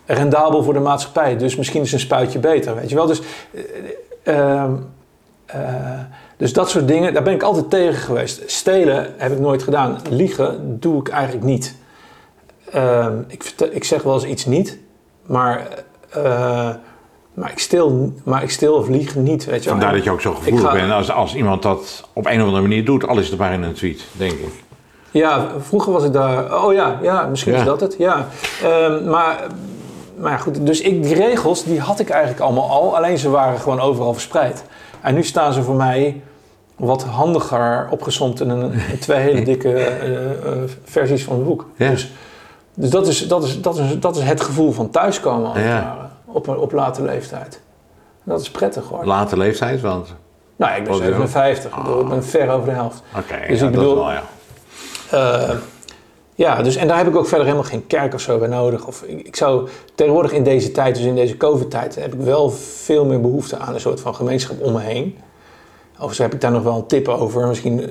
[0.06, 1.38] rendabel voor de maatschappij.
[1.38, 3.06] Dus misschien is een spuitje beter, weet je wel.
[3.06, 3.22] Dus,
[4.24, 4.64] eh,
[6.44, 8.42] dus dat soort dingen, daar ben ik altijd tegen geweest.
[8.46, 9.98] Stelen heb ik nooit gedaan.
[10.10, 11.76] Liegen doe ik eigenlijk niet.
[12.72, 14.78] Ehm, ik, ik zeg wel eens iets niet,
[15.26, 15.68] maar,
[16.10, 16.70] eh,
[17.34, 19.78] maar, ik stil, maar ik stil of lieg niet, weet je wel.
[19.80, 22.46] Vandaar dat je ook zo gevoelig ga- bent als, als iemand dat op een of
[22.46, 24.54] andere manier doet, al is het maar in een tweet, denk ik.
[25.12, 26.64] Ja, vroeger was ik daar.
[26.64, 27.60] Oh ja, ja misschien Ja.
[27.60, 27.96] is dat het.
[27.98, 28.28] Ja.
[28.64, 29.48] Ehm, maar,
[30.18, 33.60] maar goed, dus ik, die regels die had ik eigenlijk allemaal al, alleen ze waren
[33.60, 34.64] gewoon overal verspreid.
[35.02, 36.22] En nu staan ze voor mij
[36.86, 41.66] wat handiger opgesomd in, een, in twee hele dikke eh, eh, versies van het boek.
[41.76, 41.90] Ja.
[41.90, 42.12] Dus,
[42.74, 45.50] dus dat, is, dat, is, dat, is, dat is het gevoel van thuiskomen.
[45.50, 46.12] als Ja.
[46.26, 47.62] op, op late leeftijd.
[48.24, 49.06] Dat is prettig hoor.
[49.06, 50.14] Late leeftijd, want...
[50.56, 51.16] nou, ik ben Wat is dat?
[51.30, 51.78] 57.
[51.78, 53.02] Ik, bedoel, ik ben ver over de helft.
[53.18, 54.20] Oké, Dus ja, ik dat bedoel- is
[55.10, 55.50] wel, ja.
[55.50, 55.56] Eh,
[56.36, 58.86] ja, dus, en daar heb ik ook verder helemaal geen kerk of zo bij nodig.
[58.88, 62.50] Of, ik, ik zou tegenwoordig in deze tijd, dus in deze COVID-tijd, heb ik wel
[62.50, 65.18] veel meer behoefte aan een soort van gemeenschap om me heen.
[65.94, 67.48] Overigens heb ik daar nog wel een tip over.
[67.48, 67.88] Misschien eh,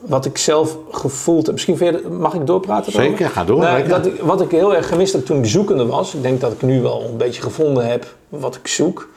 [0.00, 1.54] wat ik zelf gevoeld heb.
[1.54, 2.92] Misschien verder, mag ik doorpraten?
[2.92, 5.86] Zeker, ga door, Nou, dat ik, wat ik heel erg gemist heb toen ik zoekende
[5.86, 6.14] was.
[6.14, 9.08] Ik denk dat ik nu wel een beetje gevonden heb wat ik zoek.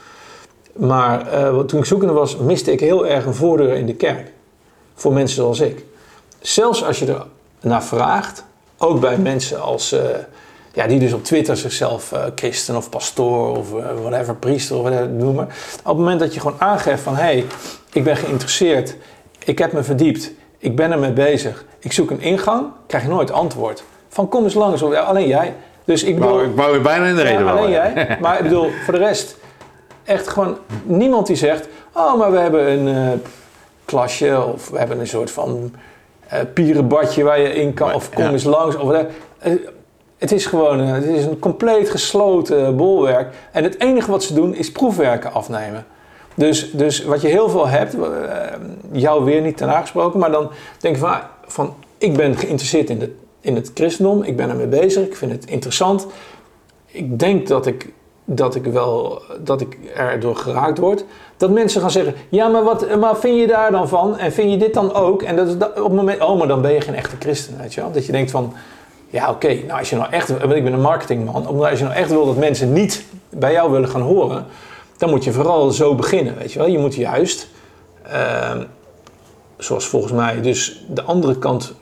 [0.76, 4.32] Maar wat- toen ik zoekende was, miste ik heel erg een voordeur in de kerk.
[4.96, 5.86] Voor mensen zoals ik.
[6.40, 7.26] Zelfs als je er
[7.62, 8.44] naar vraagt,
[8.78, 10.02] ook bij mensen als, eh,
[10.74, 14.82] ja, die dus op Twitter zichzelf eh, christen of pastoor of eh, whatever, priester of
[14.82, 15.44] whatever noemen.
[15.80, 17.46] Op het moment dat je gewoon aangeeft van hé, hey,
[17.94, 18.96] ik ben geïnteresseerd,
[19.46, 23.32] ik heb me verdiept, ik ben ermee bezig, ik zoek een ingang, krijg je nooit
[23.32, 23.84] antwoord.
[24.10, 25.56] Van kom eens langs, of ja, alleen jij.
[25.84, 28.08] Dus ik bedoel, ik wou je bijna in de reden ja, alleen jij.
[28.22, 29.38] Maar ik bedoel, voor de rest,
[30.04, 33.20] echt gewoon niemand die zegt: Oh, maar we hebben een eh,
[33.86, 35.74] klasje of we hebben een soort van
[36.28, 38.32] eh pierenbadje waar je in kan, Maar, of kom ja.
[38.32, 38.76] eens langs.
[38.76, 39.12] Of whatever.
[40.22, 43.34] Het is gewoon eh, het is een compleet gesloten bolwerk.
[43.52, 45.86] En het enige wat ze doen is proefwerken afnemen.
[46.36, 48.02] Dus, dus wat je heel veel hebt, eh,
[48.92, 52.90] jou weer niet ten aangesproken, maar dan denk je van, ah, van ik ben geïnteresseerd
[52.90, 56.08] in, de, in het christendom, ik ben ermee bezig, ik vind het interessant.
[56.86, 57.94] Ik denk dat ik,
[58.26, 61.06] dat ik wel, dat ik erdoor geraakt word.
[61.38, 64.18] Dat mensen gaan zeggen, ja, maar wat maar vind je daar dan van?
[64.18, 65.22] En vind je dit dan ook?
[65.22, 67.82] En dat op het moment, oh, maar dan ben je geen echte christen, weet je
[67.82, 67.92] wel?
[67.92, 68.54] Dat je denkt van,
[69.12, 71.86] ja, oké, nou als je nou echt, want ik ben een marketingman, omdat als je
[71.86, 74.46] nou echt wil dat mensen niet bij jou willen gaan horen,
[74.98, 76.68] dan moet je vooral zo beginnen, weet je wel.
[76.68, 77.48] Je moet juist,
[78.04, 78.64] ehm,
[79.58, 81.74] zoals volgens mij dus de andere kant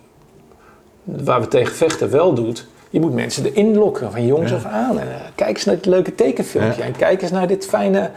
[1.04, 4.56] waar we tegen vechten wel doet, je moet mensen erin lokken van jongs Ja.
[4.58, 5.00] af aan.
[5.00, 6.88] En, eh, kijk eens naar dit leuke tekenfilmpje Ja.
[6.88, 8.12] en kijk eens naar dit fijne,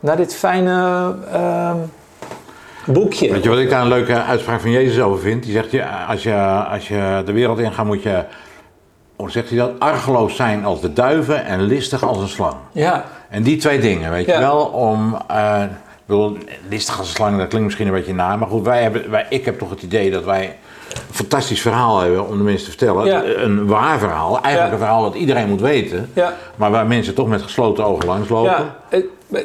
[0.00, 1.76] naar dit fijne ehm,
[2.86, 3.30] boekje.
[3.32, 5.42] Weet je wat ik daar een leuke uitspraak van Jezus over vind?
[5.42, 5.74] Die zegt,
[6.08, 6.34] als, je,
[6.70, 8.24] als je de wereld ingaat moet je,
[9.16, 9.70] hoe zegt hij dat?
[9.78, 12.54] Argeloos zijn als de duiven en listig als een slang.
[12.72, 14.34] Ja, En die twee dingen, weet Ja.
[14.34, 15.16] je wel, om...
[15.28, 15.62] eh,
[15.96, 16.36] ik bedoel,
[16.68, 18.36] listig als een slang, dat klinkt misschien een beetje na.
[18.36, 20.44] Maar goed, wij hebben, wij, ik heb toch het idee dat wij
[20.94, 23.06] een fantastisch verhaal hebben om de mensen te vertellen.
[23.06, 23.22] Ja.
[23.42, 24.72] Een waar verhaal, eigenlijk Ja.
[24.72, 26.10] een verhaal dat iedereen moet weten.
[26.12, 26.32] ja.
[26.56, 28.50] Maar waar mensen toch met gesloten ogen langslopen.
[28.90, 28.98] Ja,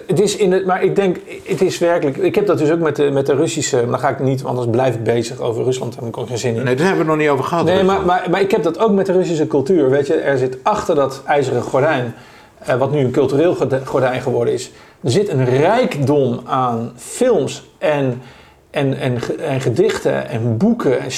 [0.07, 2.17] het, is in het, maar ik denk, het is werkelijk.
[2.17, 3.75] Ik heb dat dus ook met de, met de Russische.
[3.75, 5.93] Maar dan ga ik niet, want anders blijf ik bezig over Rusland.
[5.93, 6.63] Daar heb ik ook geen zin in.
[6.63, 7.65] Nee, daar hebben we het nog niet over gehad.
[7.65, 9.89] Nee, maar, maar, maar ik heb dat ook met de Russische cultuur.
[9.89, 12.13] Weet je, er zit achter dat ijzeren gordijn,
[12.57, 14.71] eh, wat nu een cultureel gordijn geworden is,
[15.03, 18.21] er zit een rijkdom aan films en,
[18.71, 21.11] en, en, en gedichten en boeken en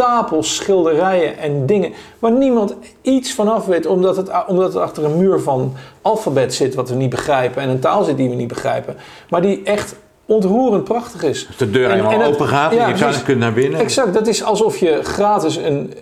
[0.00, 5.04] stapels schilderijen en dingen waar niemand iets van af weet, omdat het, omdat het achter
[5.04, 8.34] een muur van alfabet zit wat we niet begrijpen en een taal zit die we
[8.34, 8.96] niet begrijpen,
[9.30, 11.46] maar die echt ontroerend prachtig is.
[11.46, 13.22] Als de deur En- eenmaal en dat- open gaat en ja, je kan, precies.
[13.22, 13.80] kunt naar binnen.
[13.80, 15.94] Exact, dat is alsof je gratis een,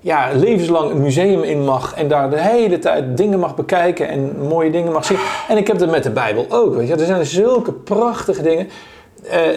[0.00, 4.36] ja, levenslang een museum in mag en daar de hele tijd dingen mag bekijken en
[4.48, 5.18] mooie dingen mag zien.
[5.48, 6.94] En ik heb dat met de Bijbel ook, weet je.
[6.94, 8.68] Er zijn zulke prachtige dingen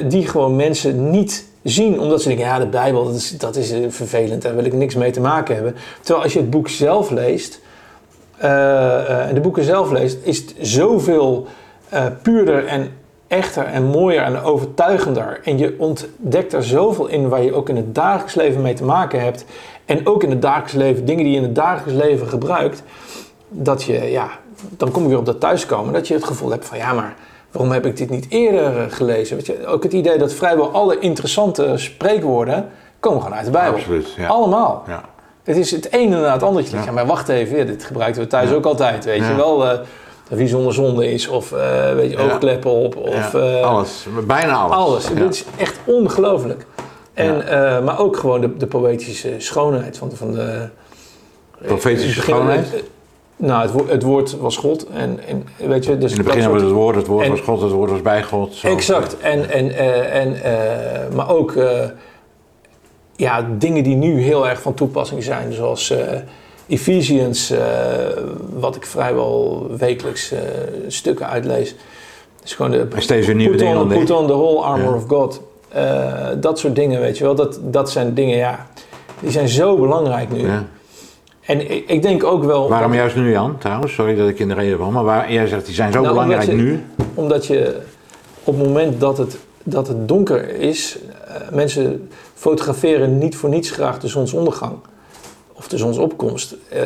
[0.07, 3.71] die gewoon mensen niet zien, omdat ze denken, ja, de Bijbel, dat is, dat is
[3.71, 5.75] eh, vervelend, daar wil ik niks mee te maken hebben.
[6.01, 7.59] Terwijl als je het boek zelf leest,
[8.37, 11.47] eh, eh, en de boeken zelf leest, is het zoveel
[11.89, 12.91] eh, puurder en
[13.27, 15.39] echter en mooier en overtuigender.
[15.43, 18.83] En je ontdekt er zoveel in waar je ook in het dagelijks leven mee te
[18.83, 19.45] maken hebt.
[19.85, 22.83] En ook in het dagelijks leven, dingen die je in het dagelijks leven gebruikt.
[23.49, 24.29] Dat je, ja,
[24.69, 25.93] dan kom je weer op dat thuiskomen.
[25.93, 27.15] Dat je het gevoel hebt van, ja, maar
[27.55, 29.35] waarom heb ik dit niet eerder eh, gelezen?
[29.35, 33.77] Weet je, ook het idee dat vrijwel alle interessante spreekwoorden komen gewoon uit de Bijbel.
[33.77, 34.27] Absoluut, ja.
[34.27, 34.83] Allemaal.
[34.87, 35.03] Ja.
[35.43, 36.65] Het is het ene na het andere.
[36.85, 36.91] Ja.
[36.91, 39.05] Maar wacht even, ja, dit gebruiken we thuis ook altijd.
[39.05, 39.79] Weet je wel, eh,
[40.27, 44.75] wie zonder zonde is, of eh, weet je, oogkleppen op, of alles, bijna alles.
[44.75, 45.07] alles.
[45.13, 46.65] Dit is echt ongelooflijk.
[47.13, 47.43] En,
[47.83, 50.15] maar ook gewoon de, de poëtische schoonheid van de.
[50.15, 50.69] Van de
[51.65, 52.83] Profetische schoonheid?
[53.37, 54.87] Nou, het, wo- het woord was God.
[54.87, 57.39] En, en weet je, dus In het begin was het woord, het woord en- was
[57.41, 58.53] God, het woord was bij God.
[58.53, 58.67] Zo.
[58.67, 59.17] Exact.
[59.19, 61.79] En, en, eh, en, eh, maar ook eh,
[63.15, 65.93] ja, dingen die nu heel erg van toepassing zijn, zoals
[66.67, 67.53] Ephesians,
[68.53, 70.33] wat ik vrijwel wekelijks
[70.87, 71.75] stukken uitlees.
[72.41, 74.89] Dus gewoon de En steeds weer nieuwe put dingen on, put on the whole armor
[74.89, 74.95] Ja.
[74.95, 75.41] of God.
[76.41, 77.35] Dat soort dingen, weet je wel.
[77.35, 78.67] Dat, dat zijn dingen, ja,
[79.19, 80.47] die zijn zo belangrijk nu.
[80.47, 80.65] Ja.
[81.45, 82.69] En ik, ik denk ook wel...
[82.69, 83.93] Waarom juist nu, Jan, trouwens?
[83.93, 86.13] Sorry dat ik in de reden van, maar waar, jij zegt die zijn zo Nou,
[86.13, 86.83] belangrijk omdat je- nu.
[87.13, 87.77] Omdat je
[88.43, 93.71] op het moment dat het, dat het donker is, eh, mensen fotograferen niet voor niets
[93.71, 94.73] graag de zonsondergang
[95.53, 96.55] of de zonsopkomst.
[96.69, 96.81] Eh,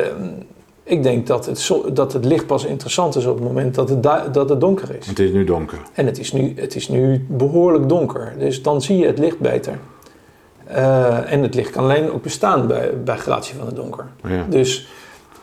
[0.84, 3.88] Ik denk dat het, zo- dat het licht pas interessant is op het moment dat
[3.88, 4.02] het,
[4.34, 5.06] dat het donker is.
[5.06, 5.78] Het is nu donker.
[5.94, 8.32] En het is, nu, het is nu behoorlijk donker.
[8.38, 9.78] Dus dan zie je het licht beter.
[10.74, 14.04] Eh, en het licht kan alleen ook bestaan bij, bij gratie van het donker.
[14.28, 14.44] Ja.
[14.48, 14.88] Dus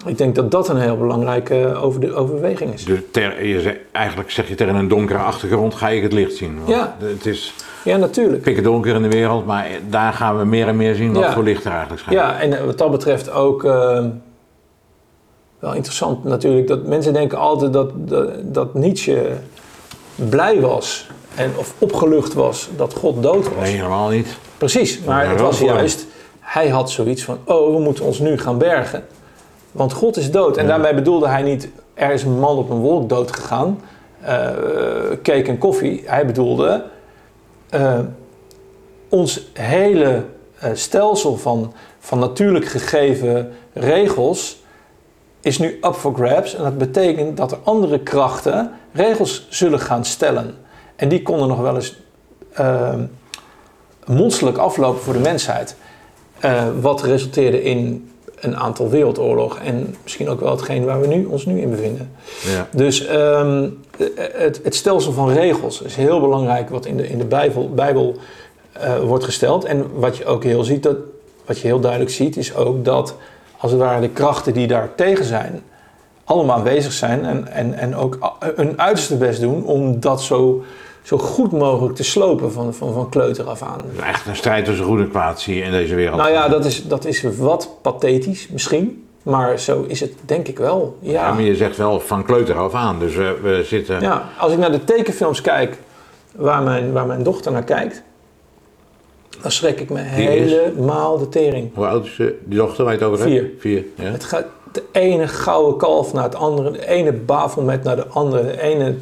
[0.06, 2.86] ik denk dat dat een heel belangrijke over de, overweging is.
[2.86, 6.36] Dus ter- je zegt- eigenlijk zeg je tegen een donkere achtergrond ga ik het licht
[6.36, 6.60] zien.
[6.66, 6.96] Ja.
[7.00, 8.42] Het is Ja, natuurlijk.
[8.44, 11.34] pikken donker in de wereld, maar daar gaan we meer en meer zien wat Ja.
[11.34, 12.20] voor licht er eigenlijk schijnt.
[12.20, 14.06] Ja, en wat dat betreft ook eh,
[15.60, 16.68] wel interessant natuurlijk.
[16.68, 19.32] Dat mensen denken altijd dat, dat, dat Nietzsche
[20.16, 21.10] blij was.
[21.36, 23.64] En, of opgelucht was dat God dood was.
[23.64, 24.38] Nee, helemaal niet.
[24.58, 26.06] Precies, maar het was juist,
[26.40, 29.06] hij had zoiets van, oh, we moeten ons nu gaan bergen.
[29.72, 30.58] Want God is dood.
[30.58, 33.82] En daarmee bedoelde hij niet, er is een man op een wolk dood gegaan,
[34.22, 34.36] eh,
[35.24, 36.04] cake en koffie.
[36.06, 36.84] Hij bedoelde,
[37.70, 38.00] eh,
[39.10, 40.24] ons hele
[40.60, 44.62] eh, stelsel van, van natuurlijk gegeven regels
[45.42, 46.56] is nu up for grabs.
[46.56, 50.56] En dat betekent dat er andere krachten regels zullen gaan stellen.
[50.96, 52.02] En die konden nog wel eens...
[54.08, 55.76] monsterlijk aflopen voor de mensheid.
[56.40, 61.26] Eh, wat resulteerde in een aantal wereldoorlogen en misschien ook wel hetgeen waar we nu,
[61.26, 62.12] ons nu in bevinden.
[62.46, 62.68] Ja.
[62.72, 63.70] Dus ehm,
[64.18, 68.16] het, het stelsel van regels is heel belangrijk wat in de, in de Bijbel, Bijbel
[68.72, 69.66] eh, wordt gesteld.
[69.66, 70.98] En wat je ook heel ziet, dat,
[71.46, 73.16] wat je heel duidelijk ziet, is ook dat
[73.58, 75.62] als het ware de krachten die daar tegen zijn,
[76.24, 80.64] allemaal aanwezig zijn en, en, en ook hun uiterste best doen om dat zo,
[81.08, 83.80] zo goed mogelijk te slopen van, van, van kleuter af aan.
[84.06, 86.18] Echt een strijd tussen goed en kwaad zie je in deze wereld.
[86.18, 90.58] Nou ja, dat is, dat is wat pathetisch misschien, maar zo is het denk ik
[90.58, 90.98] wel.
[91.00, 93.00] Ja, Ja, maar je zegt wel van kleuter af aan.
[93.00, 94.02] Dus we, we zitten...
[94.02, 95.78] ja als ik naar de tekenfilms kijk
[96.36, 98.04] waar mijn, waar mijn dochter naar kijkt,
[99.42, 100.52] dan schrik ik me Die is?
[100.52, 101.70] helemaal de tering.
[101.74, 102.38] Hoe oud is ze?
[102.44, 103.42] die dochter waar je het over Vier.
[103.42, 103.62] hebt?
[103.62, 103.84] Vier.
[103.96, 104.04] Ja?
[104.04, 108.44] Het gaat de ene gouden kalf naar het andere, de ene bafelmet naar de andere,
[108.44, 108.96] de ene,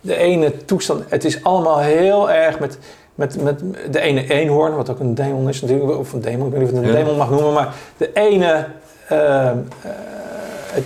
[0.00, 1.04] de ene toestand.
[1.08, 2.78] Het is allemaal heel erg met,
[3.14, 3.60] met, met
[3.90, 6.70] de ene eenhoorn, wat ook een demon is natuurlijk, of een demon, ik weet niet
[6.70, 6.96] of het een Ja.
[6.98, 8.66] demon mag noemen, maar de ene,
[9.08, 9.56] eh, eh,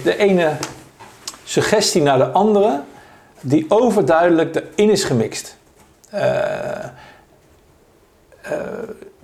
[0.03, 0.51] de ene
[1.45, 2.81] suggestie naar de andere,
[3.41, 5.57] die overduidelijk erin is gemixt.
[6.11, 6.85] Eh,
[8.43, 8.51] eh,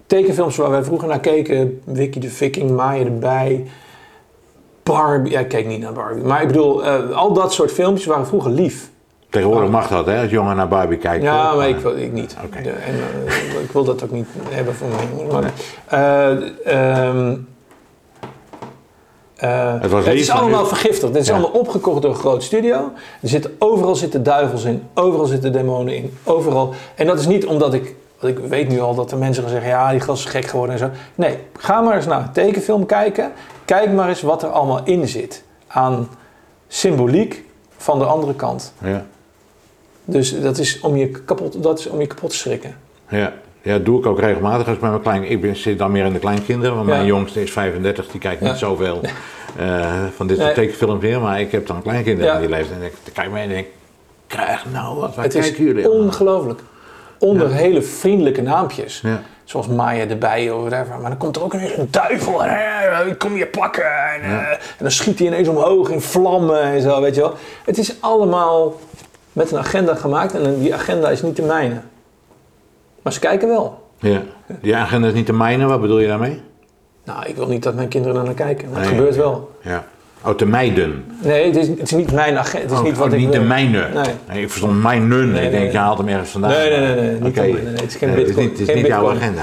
[0.06, 3.66] tekenfilms waar wij vroeger naar keken, Wiki de Viking, Maya erbij,
[4.82, 8.26] Barbie, ja, ik keek niet naar Barbie, maar ik bedoel, al dat soort filmpjes waren
[8.26, 8.89] vroeger lief.
[9.30, 11.24] Tegenwoordig mag dat, hè, als jongen naar Barbie kijkt.
[11.24, 12.36] Ja, maar ik, wil- ik niet.
[12.44, 12.62] Oké.
[12.62, 12.94] De- en,
[13.26, 15.26] eh, ik wil dat ook niet hebben voor mijn.
[15.32, 15.52] Maar,
[15.86, 17.36] eh, ehm,
[19.36, 21.12] eh, Het was het lief, is allemaal vergiftigd.
[21.12, 21.32] Het is Ja.
[21.32, 22.74] allemaal opgekocht door een groot studio.
[23.22, 26.74] Er zitten, overal zitten duivels in, overal zitten demonen in, overal.
[26.94, 29.52] En dat is niet omdat ik, want ik weet nu al dat er mensen gaan
[29.52, 30.90] zeggen, ja, die gast is gek geworden en zo.
[31.14, 33.32] Nee, ga maar eens naar een tekenfilm kijken.
[33.64, 36.08] Kijk maar eens wat er allemaal in zit aan
[36.68, 37.44] symboliek
[37.76, 38.72] van de andere kant.
[38.84, 39.04] Ja,
[40.10, 42.76] Dus dat is om je kapot, dat is om je kapot te schrikken.
[43.08, 43.32] ja.
[43.62, 45.24] ja, dat doe ik ook regelmatig als ik met mijn klein...
[45.30, 46.94] Ik ben, zit dan meer in de kleinkinderen, want Ja.
[46.94, 48.56] mijn jongste is 35, die kijkt niet Ja.
[48.56, 49.00] zoveel
[49.56, 50.64] eh, van dit soort Nee.
[50.66, 51.20] tekenfilms meer.
[51.20, 52.34] Maar ik heb dan kleinkinderen Ja.
[52.34, 52.80] in die leeftijd.
[52.80, 53.66] En ik kijk mee en denk,
[54.26, 56.04] krijg nou wat, waar Het is kijken jullie allemaal?
[56.04, 56.60] ongelooflijk.
[57.18, 59.02] Onder hele vriendelijke naampjes.
[59.44, 60.98] Zoals Maya de Bijen of whatever.
[61.00, 62.44] Maar dan komt er ook ineens een duivel.
[62.44, 62.50] En,
[63.00, 63.84] eh, ik kom je pakken.
[64.14, 67.34] En, eh, en dan schiet hij ineens omhoog in vlammen en zo, weet je wel.
[67.64, 68.80] Het is allemaal
[69.32, 70.34] met een agenda gemaakt.
[70.34, 71.80] En die agenda is niet de mijne.
[73.02, 73.88] Maar ze kijken wel.
[73.98, 74.22] Ja.
[74.60, 76.40] Die agenda is niet de mijne, wat bedoel je daarmee?
[77.04, 78.68] Nou, ik wil niet dat mijn kinderen er naar kijken.
[78.70, 78.98] Maar het Nee.
[78.98, 79.50] gebeurt wel.
[79.62, 79.84] Ja.
[80.24, 81.04] Oh, de meiden.
[81.22, 82.62] Nee, het is, het is niet mijn agenda.
[82.62, 83.40] Het is Oh, niet wat oh, ik niet wil.
[83.40, 83.88] de mijne.
[84.28, 84.42] Nee.
[84.42, 85.30] ik verstond mijnen.
[85.32, 85.72] Nee, ik denk, nee.
[85.72, 86.50] je haalt hem ergens vandaan.
[86.50, 87.34] Nee, nee, nee, nee, niet.
[87.34, 88.48] Nee, het is geen Nee, het is bitcoin.
[88.48, 89.20] niet, het is niet jouw bitcoin.
[89.22, 89.42] agenda.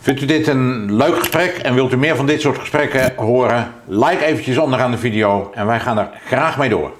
[0.00, 3.72] Vindt u dit een leuk gesprek en wilt u meer van dit soort gesprekken horen?
[3.84, 6.90] Like eventjes onderaan de video en wij gaan er graag mee door.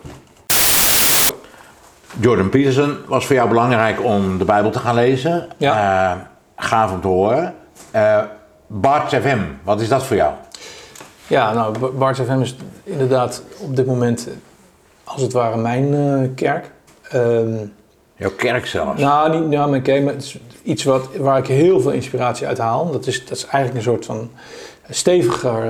[2.21, 5.49] Jordan Peterson was voor jou belangrijk om de Bijbel te gaan lezen.
[5.57, 6.13] Ja.
[6.13, 6.19] Eh,
[6.57, 7.55] gaaf om te horen.
[7.91, 8.23] Eh
[8.67, 10.33] Bart FM, wat is dat voor jou?
[11.27, 14.29] Ja, nou, Ba- Bart FM is inderdaad op dit moment
[15.05, 16.71] als het ware mijn eh, kerk.
[17.11, 17.55] Ehm,
[18.17, 19.01] Jouw kerk zelfs.
[19.01, 22.47] nou, niet nou, mijn kerk, maar het is iets wat, waar ik heel veel inspiratie
[22.47, 22.91] uit haal.
[22.91, 24.31] Dat is, dat is eigenlijk een soort van
[24.91, 25.67] steviger,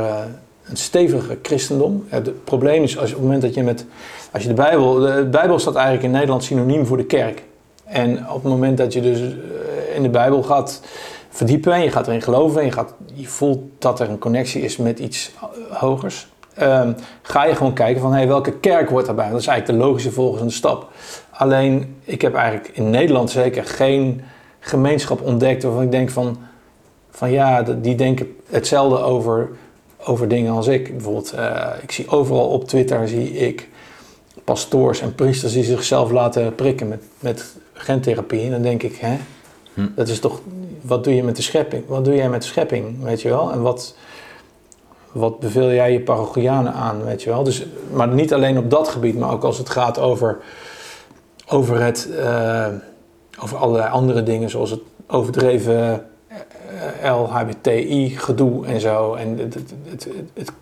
[0.64, 2.04] een steviger christendom.
[2.08, 3.84] Het probleem is als, op het moment dat je met,
[4.32, 7.42] als je de Bijbel, de Bijbel staat eigenlijk in Nederland synoniem voor de kerk.
[7.84, 10.80] En op het moment dat je dus eh, in de Bijbel gaat
[11.28, 14.62] verdiepen en je gaat erin geloven en je, gaat, je voelt dat er een connectie
[14.62, 15.30] is met iets
[15.70, 19.30] hogers, ehm, ga je gewoon kijken van hey, welke kerk wordt daarbij.
[19.30, 20.88] Dat is eigenlijk de logische volgende stap.
[21.30, 24.22] Alleen, ik heb eigenlijk in Nederland zeker geen
[24.60, 26.38] gemeenschap ontdekt waarvan ik denk van,
[27.10, 29.48] van ja, die denken hetzelfde over,
[30.04, 30.92] over dingen als ik.
[30.92, 33.68] Bijvoorbeeld, eh, ik zie overal op Twitter zie ik
[34.48, 38.44] pastoors en priesters die zichzelf laten prikken met, met gentherapie.
[38.44, 39.16] En dan denk ik, hè,
[39.94, 40.40] dat is toch,
[40.80, 41.82] wat doe je met de schepping?
[41.87, 43.52] Wat doe jij met de schepping, weet je wel?
[43.52, 43.96] En wat,
[45.12, 47.42] wat beveel jij je parochianen aan, weet je wel?
[47.42, 50.38] Dus, maar niet alleen op dat gebied, maar ook als het gaat over,
[51.48, 52.66] over, het, eh,
[53.40, 56.06] over allerlei andere dingen, zoals het overdreven
[57.02, 59.14] eh, LHBTI-gedoe en zo.
[59.14, 60.52] En het, het, het,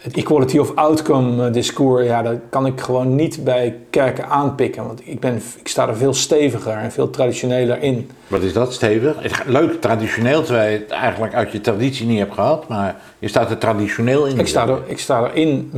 [0.00, 4.86] het, equality of outcome eh, discours, ja, dat kan ik gewoon niet bij kerken aanpikken.
[4.86, 8.10] Want ik, ben, ik sta er veel steviger en veel traditioneler in.
[8.26, 9.44] Wat is dat, stevig?
[9.46, 13.50] Leuk, traditioneel, terwijl je het eigenlijk uit je traditie niet hebt gehad, maar je staat
[13.50, 14.38] er traditioneel in.
[14.38, 15.70] Ik sta, er, ik sta erin,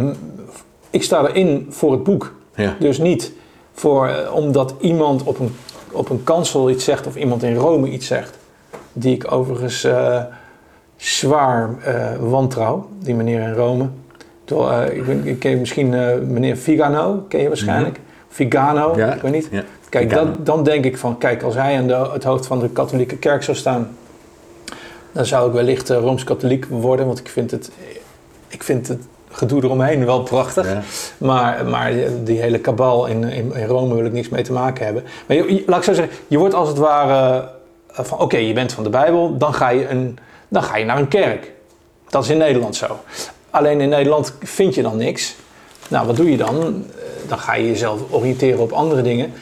[0.91, 2.33] ik sta erin voor het boek.
[2.55, 2.77] Ja.
[2.79, 3.33] Dus niet
[3.73, 5.55] voor, eh, omdat iemand op een,
[5.93, 8.39] op een kansel iets zegt of iemand in Rome iets zegt.
[8.93, 10.23] Die ik overigens eh,
[10.97, 11.77] zwaar
[12.21, 13.89] wantrouw, die meneer in Rome.
[14.45, 18.01] Terwijl, eh, ik, ben, ik ken misschien eh, meneer Vigano, ken je waarschijnlijk.
[18.29, 18.99] Vigano, Mhm.
[18.99, 19.49] Ja, ik weet niet.
[19.51, 19.63] ja.
[19.89, 20.31] Kijk, Vigano.
[20.31, 23.17] dat, dan denk ik van, kijk, als hij aan de, het hoofd van de katholieke
[23.17, 23.97] kerk zou staan,
[25.13, 27.71] dan zou ik wellicht eh, Rooms-Katholiek worden, want ik vind het,
[28.49, 29.01] ik vind het
[29.31, 30.67] gedoe eromheen wel prachtig.
[30.73, 30.81] Ja.
[31.19, 31.93] Maar, maar
[32.25, 35.05] die hele kabal in, in, in Rome wil ik niks mee te maken hebben.
[35.27, 37.49] Maar je, je- laat ik zo zeggen, je wordt als het ware
[37.91, 40.99] van oké, je bent van de Bijbel, dan ga, je een, dan ga je naar
[40.99, 41.53] een kerk.
[42.09, 42.99] Dat is in Nederland zo.
[43.53, 45.37] Alleen in Nederland vind je dan niks.
[45.89, 46.57] Nou, wat doe je dan?
[46.61, 49.33] Eh, Dan ga je jezelf oriënteren op andere dingen.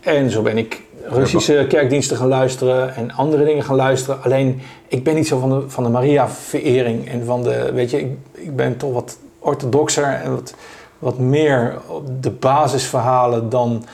[0.00, 4.22] En zo ben ik Russische kerkdiensten gaan luisteren en andere dingen gaan luisteren.
[4.22, 8.00] Alleen, ik ben niet zo van de, van de Maria-verering en van de, weet je,
[8.00, 10.54] ik, ik ben toch wat orthodoxer en wat,
[10.98, 13.84] wat meer op de basisverhalen dan...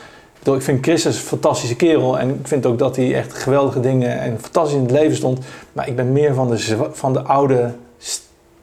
[0.44, 4.20] Ik vind Christus een fantastische kerel en ik vind ook dat hij echt geweldige dingen
[4.20, 5.38] en fantastisch in het leven stond.
[5.72, 7.72] Maar ik ben meer van de, van de oude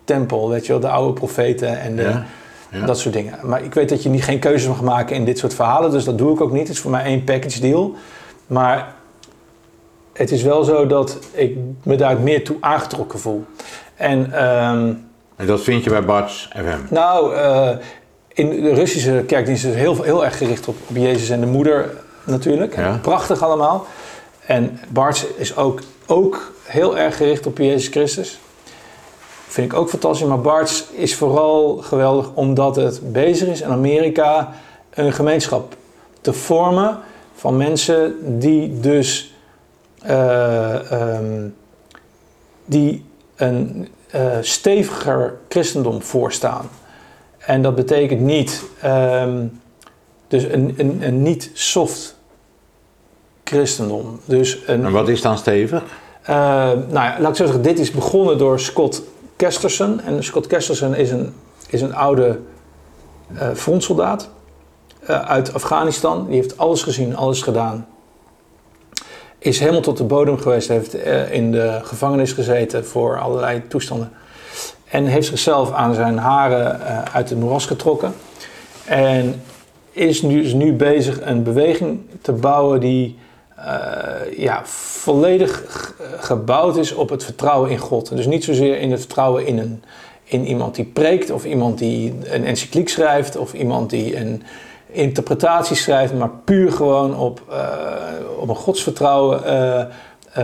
[0.05, 2.25] stempel, weet je wel, de oude profeten en de, Ja,
[2.71, 2.85] ja.
[2.85, 3.33] dat soort dingen.
[3.43, 6.03] Maar ik weet dat je niet, geen keuze mag maken in dit soort verhalen, dus
[6.03, 6.61] dat doe ik ook niet.
[6.61, 7.95] Het is voor mij één package deal.
[8.47, 8.93] Maar
[10.13, 13.45] het is wel zo dat ik me daar meer toe aangetrokken voel.
[13.95, 14.93] En ehm,
[15.35, 16.93] En dat vind je bij Barts FM.
[16.93, 17.69] nou, eh,
[18.33, 21.91] in de Russische kerkdienst is heel, heel erg gericht op, op Jezus en de moeder
[22.23, 22.75] natuurlijk.
[22.75, 22.99] Ja.
[23.01, 23.85] Prachtig allemaal.
[24.45, 28.39] En Barts is ook, ook heel erg gericht op Jezus Christus.
[29.47, 30.27] Vind ik ook fantastisch.
[30.27, 34.53] Maar Barts is vooral geweldig omdat het bezig is in Amerika
[34.93, 35.75] een gemeenschap
[36.21, 36.97] te vormen
[37.35, 39.33] van mensen die dus
[40.01, 41.47] eh, ehm,
[42.65, 43.05] die
[43.35, 46.69] een eh, steviger christendom voorstaan.
[47.37, 49.45] En dat betekent niet, ehm,
[50.27, 52.15] dus een, een, een niet soft
[53.43, 54.19] christendom.
[54.25, 55.83] Dus een, En wat is dan stevig?
[56.23, 56.35] eh,
[56.71, 59.01] nou ja, laat ik zo zeggen, dit is begonnen door Scott
[59.35, 60.01] Kesterson.
[60.01, 61.33] En Scott Kesterson is een,
[61.69, 62.39] is een oude
[63.37, 64.29] eh, frontsoldaat
[64.99, 66.25] eh, uit Afghanistan.
[66.25, 67.87] Die heeft alles gezien, alles gedaan.
[69.37, 74.11] Is helemaal tot de bodem geweest, heeft eh, in de gevangenis gezeten voor allerlei toestanden.
[74.85, 76.79] En heeft zichzelf aan zijn haren
[77.13, 78.13] uit het moeras getrokken.
[78.85, 79.41] En
[79.91, 83.17] is nu, is nu bezig een beweging te bouwen die
[83.55, 85.63] eh, ja, volledig
[86.19, 88.15] gebouwd is op het vertrouwen in God.
[88.15, 89.83] Dus niet zozeer in het vertrouwen in, een,
[90.23, 94.43] in iemand die preekt, of iemand die een encycliek schrijft, of iemand die een
[94.87, 97.67] interpretatie schrijft, maar puur gewoon op, eh,
[98.39, 99.85] op een godsvertrouwen eh,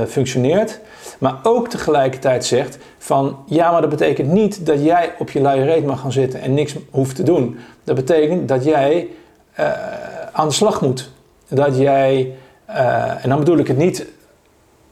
[0.07, 0.79] functioneert.
[1.19, 5.83] Maar ook tegelijkertijd zegt van ja, maar dat betekent niet dat jij op je luie
[5.83, 7.57] mag gaan zitten en niks hoeft te doen.
[7.83, 9.07] Dat betekent dat jij
[10.31, 11.09] aan de slag moet.
[11.47, 12.33] Dat jij,
[13.21, 14.05] en dan bedoel ik het niet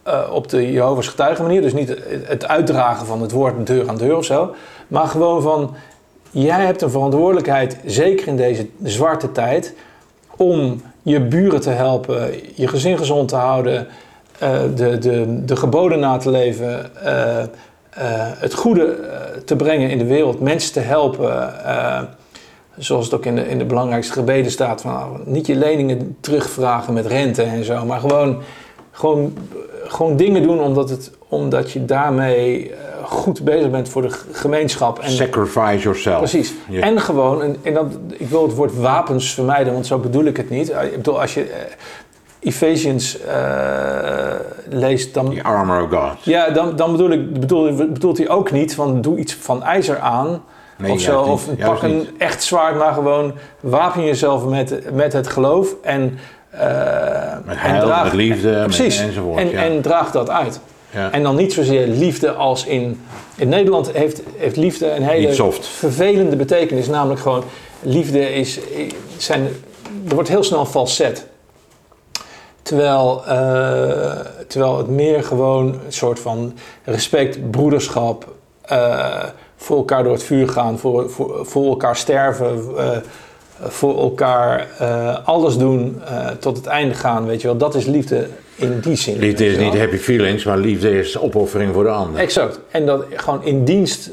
[0.03, 3.97] eh, op de Jehovah's getuigen manier, dus niet het uitdragen van het woord deur aan
[3.97, 4.53] deur of zo,
[4.87, 5.75] maar gewoon van
[6.31, 9.73] jij hebt een verantwoordelijkheid, zeker in deze zwarte tijd,
[10.35, 13.87] om je buren te helpen, je gezin gezond te houden,
[14.39, 17.43] eh, de, de, de geboden na te leven, eh,
[17.89, 21.53] eh, het goede eh, te brengen in de wereld, mensen te helpen.
[22.79, 26.17] Zoals het ook in de, in de belangrijkste gebeden staat, van, nou, niet je leningen
[26.19, 28.41] terugvragen met rente en zo, maar gewoon,
[28.91, 29.33] gewoon,
[29.83, 34.99] gewoon dingen doen omdat, het, omdat je daarmee eh, goed bezig bent voor de gemeenschap.
[34.99, 36.17] En, Sacrifice yourself.
[36.17, 36.53] Precies.
[36.71, 40.37] En gewoon, en, en dat, ik wil het woord wapens vermijden, want zo bedoel ik
[40.37, 40.69] het niet.
[40.69, 41.57] Eh, Ik bedoel, als je eh,
[42.39, 43.17] Ephesians
[44.69, 46.23] leest, dan, The armor of God.
[46.23, 49.99] ja, dan, dan bedoel ik, bedoel, bedoelt hij ook niet van doe iets van ijzer
[49.99, 50.41] aan.
[50.79, 51.59] Nee, of zo, of niet.
[51.59, 56.19] pak een echt zwaard, maar gewoon wapen jezelf met, met het geloof en,
[56.49, 56.59] eh
[57.45, 59.63] Met en heil, met liefde, met- precies, enzovoort, En, ja.
[59.63, 60.59] en draag dat uit.
[60.91, 61.11] Ja.
[61.11, 63.01] En dan niet zozeer liefde als in...
[63.35, 66.87] In Nederland heeft, heeft liefde een hele vervelende betekenis.
[66.87, 67.43] Namelijk gewoon,
[67.81, 68.59] liefde is...
[69.17, 69.47] Zijn,
[70.07, 71.27] er wordt heel snel falset.
[72.61, 76.53] Terwijl, eh, terwijl het meer gewoon een soort van
[76.83, 78.27] respect, broederschap,
[78.61, 79.23] eh,
[79.61, 82.97] voor elkaar door het vuur gaan, voor, voor, voor elkaar sterven, eh,
[83.61, 87.57] voor elkaar eh, alles doen eh, tot het einde gaan, weet je wel.
[87.57, 89.19] Dat is liefde in die zin.
[89.19, 92.21] Liefde is niet happy feelings, maar liefde is opoffering voor de ander.
[92.21, 92.59] Exact.
[92.71, 94.11] En dat gewoon in dienst,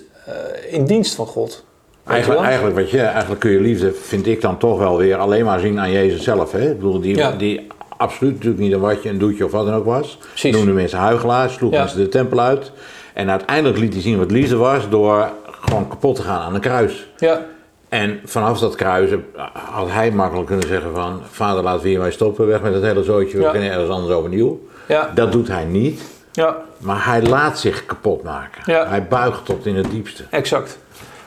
[0.71, 1.65] in dienst van God.
[2.07, 5.45] Eigenlijk, eigenlijk, wat je, eigenlijk kun je liefde, vind ik dan toch wel weer alleen
[5.45, 6.53] maar zien aan Jezus zelf.
[6.53, 6.71] Hè?
[6.71, 7.31] Ik bedoel, die, Ja.
[7.31, 7.67] die
[7.97, 10.19] absoluut natuurlijk niet een watje, een doetje of wat dan ook was.
[10.29, 10.53] Precies.
[10.53, 11.79] Noemde mensen huigelaars, sloeg Ja.
[11.79, 12.73] mensen de tempel uit.
[13.17, 15.29] En uiteindelijk liet hij zien wat liefde was door
[15.61, 17.09] gewoon kapot te gaan aan een kruis.
[17.17, 17.41] Ja,
[17.89, 19.17] En vanaf dat kruis eh,
[19.53, 21.21] had hij makkelijk kunnen zeggen van...
[21.31, 23.51] Vader, laat we hiermee stoppen, weg met het hele zootje, we Ja.
[23.51, 24.61] beginnen ergens anders overnieuw.
[24.89, 26.01] ja, Dat doet hij niet,
[26.33, 28.62] ja, maar hij laat zich kapot maken.
[28.73, 28.87] Ja.
[28.89, 30.25] Hij buigt tot in het diepste.
[30.31, 30.79] exact.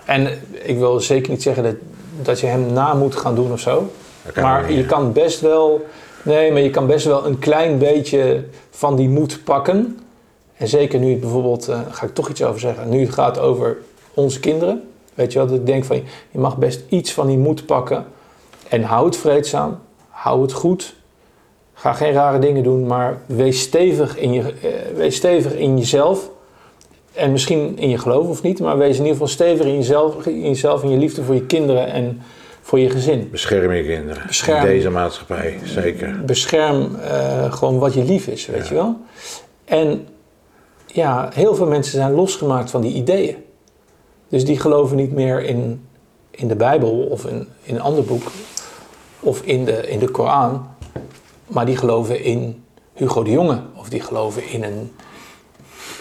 [0.05, 0.27] En
[0.63, 1.75] ik wil zeker niet zeggen dat,
[2.21, 3.91] dat je hem na moet gaan doen of zo.
[4.41, 5.85] Maar niet, je kan best wel,
[6.21, 9.99] nee, maar je kan best wel een klein beetje van die moed pakken.
[10.59, 13.39] En zeker nu het bijvoorbeeld, daar ga ik toch iets over zeggen, nu het gaat
[13.39, 13.77] over
[14.13, 14.89] onze kinderen.
[15.13, 18.05] Weet je wel, dat ik denk van, je mag best iets van die moed pakken.
[18.69, 19.79] En hou het vreedzaam,
[20.09, 20.95] hou het goed.
[21.73, 26.29] Ga geen rare dingen doen, maar wees stevig in, je, eh, wees stevig in jezelf.
[27.13, 30.25] En misschien in je geloof of niet, maar wees in ieder geval stevig in jezelf,
[30.25, 32.21] in jezelf, in je liefde voor je kinderen en
[32.61, 33.27] voor je gezin.
[33.31, 34.23] Bescherm je kinderen.
[34.27, 34.59] Bescherm.
[34.59, 36.21] In deze maatschappij, zeker.
[36.25, 38.97] bescherm eh, gewoon wat je lief is, weet je wel.
[39.65, 40.07] En
[40.93, 43.35] ja, heel veel mensen zijn losgemaakt van die ideeën.
[44.29, 45.87] Dus die geloven niet meer in,
[46.31, 48.23] in de Bijbel of in, in een ander boek
[49.19, 50.67] of in de, in de Koran.
[51.47, 52.63] Maar die geloven in
[52.93, 54.91] Hugo de Jonge of die geloven in een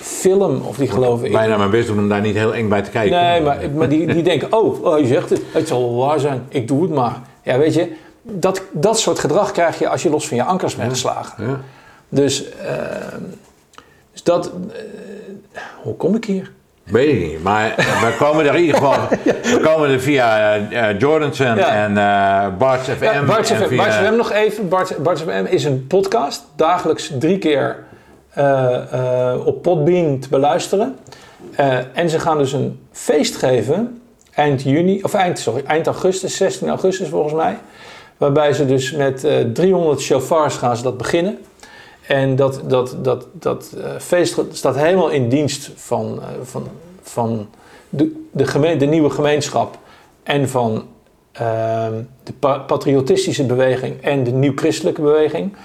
[0.01, 1.33] film of die geloven in...
[1.33, 3.17] Bijna mijn best doen om daar niet heel eng bij te kijken.
[3.17, 6.21] Nee, maar, maar die, die denken, oh, oh, je zegt het, het zal wel waar
[6.21, 7.23] zijn, ik doe het maar.
[7.43, 10.77] Ja, weet je, dat, dat soort gedrag krijg je als je los van je ankers
[10.77, 11.47] bent geslagen.
[11.47, 11.61] Ja.
[12.09, 12.77] Dus, eh,
[14.19, 14.47] dus dat,
[15.53, 16.51] eh, hoe kom ik hier?
[16.85, 18.97] Weet ik niet, maar we komen er in ieder geval
[19.57, 20.59] we komen er via
[20.99, 21.85] Jordanson Ja.
[21.85, 23.05] en eh Bart's FM.
[23.05, 24.69] Ja, Bart's FM, via- Bart's FM nog even.
[24.69, 27.77] Bart, Bart's FM is een podcast, dagelijks drie keer
[29.45, 30.97] op Podbean te beluisteren.
[31.95, 34.01] En ze gaan dus een feest geven
[34.35, 37.59] eind juni, of eind, sorry, eind augustus, 16 augustus volgens mij.
[38.17, 41.39] Waarbij ze dus met eh 300 chauffeurs gaan ze dat beginnen.
[42.09, 46.69] En dat, dat, dat, dat eh, feest staat helemaal in dienst van, eh, van,
[47.03, 47.49] van
[47.89, 48.25] de,
[48.79, 49.79] de, nieuwe gemeenschap
[50.23, 50.85] en van
[51.33, 51.93] ehm,
[52.23, 55.57] de pa- patriotistische beweging en de nieuw-christelijke beweging.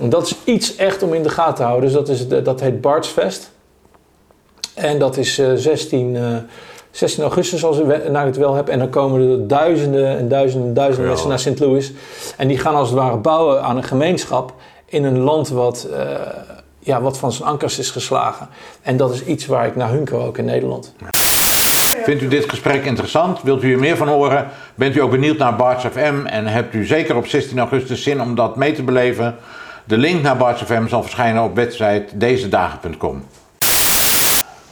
[0.00, 1.84] En dat is iets echt om in de gaten te houden.
[1.84, 3.50] Dus dat, is de, dat heet Bartsfest.
[4.74, 6.22] En dat is eh, 16, eh,
[6.90, 8.68] 16 augustus, als ik het wel heb.
[8.68, 11.58] En dan komen er duizenden en duizenden en duizenden mensen naar St.
[11.58, 11.92] Louis.
[12.36, 14.54] En die gaan als het ware bouwen aan een gemeenschap
[14.90, 16.10] in een land wat, eh,
[16.78, 18.48] ja, wat van zijn ankers is geslagen.
[18.82, 20.94] En dat is iets waar ik naar hunker ook in Nederland.
[22.04, 23.42] Vindt u dit gesprek interessant?
[23.42, 24.48] Wilt u er meer van horen?
[24.74, 26.26] Bent u ook benieuwd naar Bart's FM?
[26.26, 29.36] En hebt u zeker op 16 augustus zin om dat mee te beleven?
[29.84, 33.24] De link naar Bart's FM zal verschijnen op website dezedagen.com.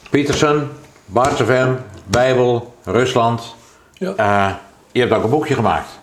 [0.09, 0.67] Peterson,
[1.05, 1.69] Bart's FM,
[2.05, 3.55] Bijbel, Rusland.
[3.93, 4.13] Ja.
[4.15, 4.55] Eh,
[4.91, 5.99] je hebt ook een boekje gemaakt.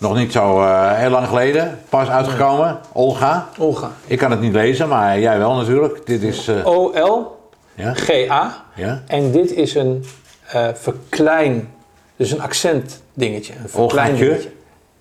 [0.00, 1.78] Nog niet zo eh, heel lang geleden.
[1.88, 2.78] Pas uitgekomen.
[2.92, 3.48] Olga.
[3.58, 3.90] Olga.
[4.06, 6.06] Ik kan het niet lezen, maar jij wel natuurlijk.
[6.06, 6.48] Dit is...
[6.48, 8.14] eh, O-L-G-A.
[8.26, 8.64] ja?
[8.74, 9.02] Ja?
[9.06, 10.04] En dit is een
[10.46, 11.68] eh, verklein,
[12.16, 13.52] dus een accent dingetje.
[13.62, 14.24] Een verklein Olgaatje?
[14.28, 14.50] dingetje.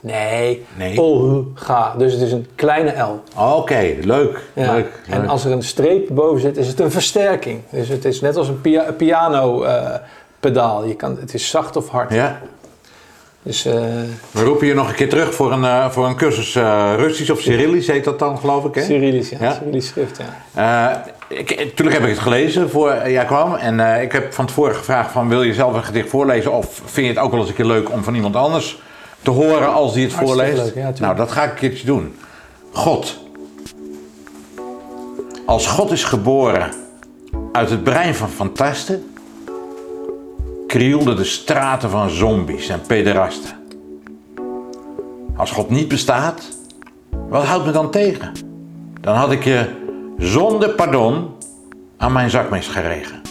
[0.01, 1.01] Nee, Nee.
[1.01, 1.93] Olga.
[1.97, 3.23] Dus het is een kleine L.
[3.41, 4.41] Oké, leuk.
[4.53, 4.71] Ja.
[4.73, 5.29] leuk, En leuk.
[5.29, 7.61] als er een streep boven zit, is het een versterking.
[7.69, 9.65] Dus het is net als een pia- piano
[10.39, 10.85] pedaal.
[10.85, 12.13] Je kan, het is zacht of hard.
[12.13, 12.39] Ja?
[13.49, 13.73] Dus eh,
[14.31, 17.31] We roepen je nog een keer terug voor een, eh, voor een cursus eh, Russisch
[17.31, 18.75] of Cyrillisch heet dat dan, geloof ik.
[18.75, 18.83] Hè?
[18.83, 19.37] Cyrillisch, ja.
[19.41, 19.53] Ja.
[19.53, 20.19] Cyrillisch schrift,
[20.53, 21.05] ja.
[21.27, 23.55] Ik, natuurlijk heb ik het gelezen voor jij kwam.
[23.55, 27.07] En ik heb van tevoren gevraagd van wil je zelf een gedicht voorlezen of vind
[27.07, 28.81] je het ook wel eens een keer leuk om van iemand anders
[29.21, 30.75] te horen als die het Hartstikke voorleest?
[30.75, 32.15] leuk, ja, nou, dat ga ik een keertje doen.
[32.71, 33.17] God.
[35.45, 36.71] Als God is geboren
[37.51, 39.08] uit het brein van fantasten,
[40.69, 43.57] krioelden de straten van zombies en pederasten.
[45.35, 46.47] Als God niet bestaat,
[47.29, 48.31] wat houdt me dan tegen?
[49.01, 49.65] Dan had ik je
[50.17, 51.29] zonder pardon
[51.97, 53.21] aan mijn zakmes geregen.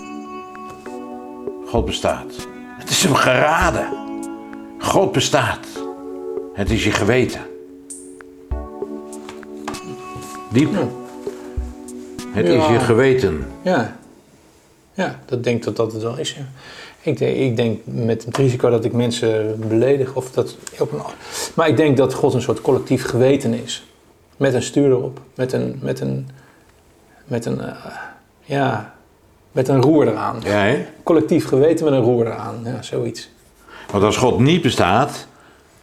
[1.66, 2.46] God bestaat.
[2.78, 3.88] Het is hem geraden.
[4.78, 5.66] God bestaat.
[6.54, 7.40] Het is je geweten.
[10.50, 10.70] Diep.
[12.32, 12.52] Het Ja.
[12.52, 13.46] is je geweten.
[13.62, 13.96] Ja.
[14.94, 16.32] Ja, dat denk dat dat het wel is.
[16.34, 16.42] Ja.
[17.00, 21.00] Ik, denk, ik denk met het risico dat ik mensen beledig of dat op een,
[21.54, 23.86] maar ik denk dat God een soort collectief geweten is.
[24.36, 26.28] Met een stuur erop, met een, met een,
[27.24, 27.74] met een, eh,
[28.44, 28.94] ja,
[29.52, 30.36] met een roer eraan.
[30.44, 30.74] Ja?
[31.02, 33.30] Collectief geweten met een roer eraan, ja, zoiets.
[33.90, 35.26] Want als God niet bestaat,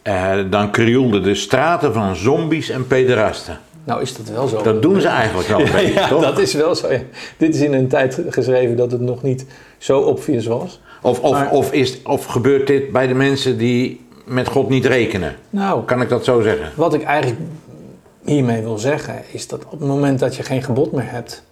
[0.02, 3.60] eh, dan krioelden de straten van zombies en pederasten.
[3.84, 4.62] Nou is dat wel zo.
[4.62, 6.22] Dat doen ze eigenlijk wel een beetje, ja, toch?
[6.22, 6.92] dat is wel zo.
[6.92, 7.00] ja.
[7.38, 9.46] Dit is in een tijd geschreven dat het nog niet
[9.78, 10.80] zo obvious was.
[11.06, 14.86] Of, of, Maar- of, is, of gebeurt dit bij de mensen die met God niet
[14.86, 15.36] rekenen?
[15.50, 16.72] Nou, Kan ik dat zo zeggen?
[16.76, 17.42] Wat ik eigenlijk
[18.24, 21.44] hiermee wil zeggen is dat op het moment dat je geen gebod meer hebt,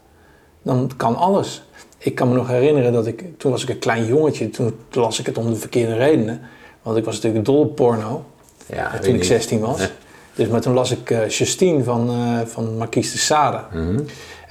[0.61, 1.63] dan kan alles.
[1.97, 5.19] Ik kan me nog herinneren dat ik, toen was ik een klein jongetje, toen las
[5.19, 6.41] ik het om de verkeerde redenen.
[6.81, 8.25] Want ik was natuurlijk dol op porno,
[8.65, 9.89] Ja, toen ik 16 was.
[10.35, 13.59] Dus, maar toen las ik eh, Justine van, eh van Marquise de Sade.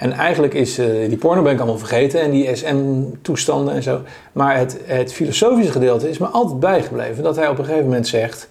[0.02, 4.02] En eigenlijk is eh, die porno ben ik allemaal vergeten en die SM-toestanden en zo.
[4.32, 7.22] Maar het, het filosofische gedeelte is me altijd bijgebleven.
[7.22, 8.48] Dat hij op een gegeven moment zegt,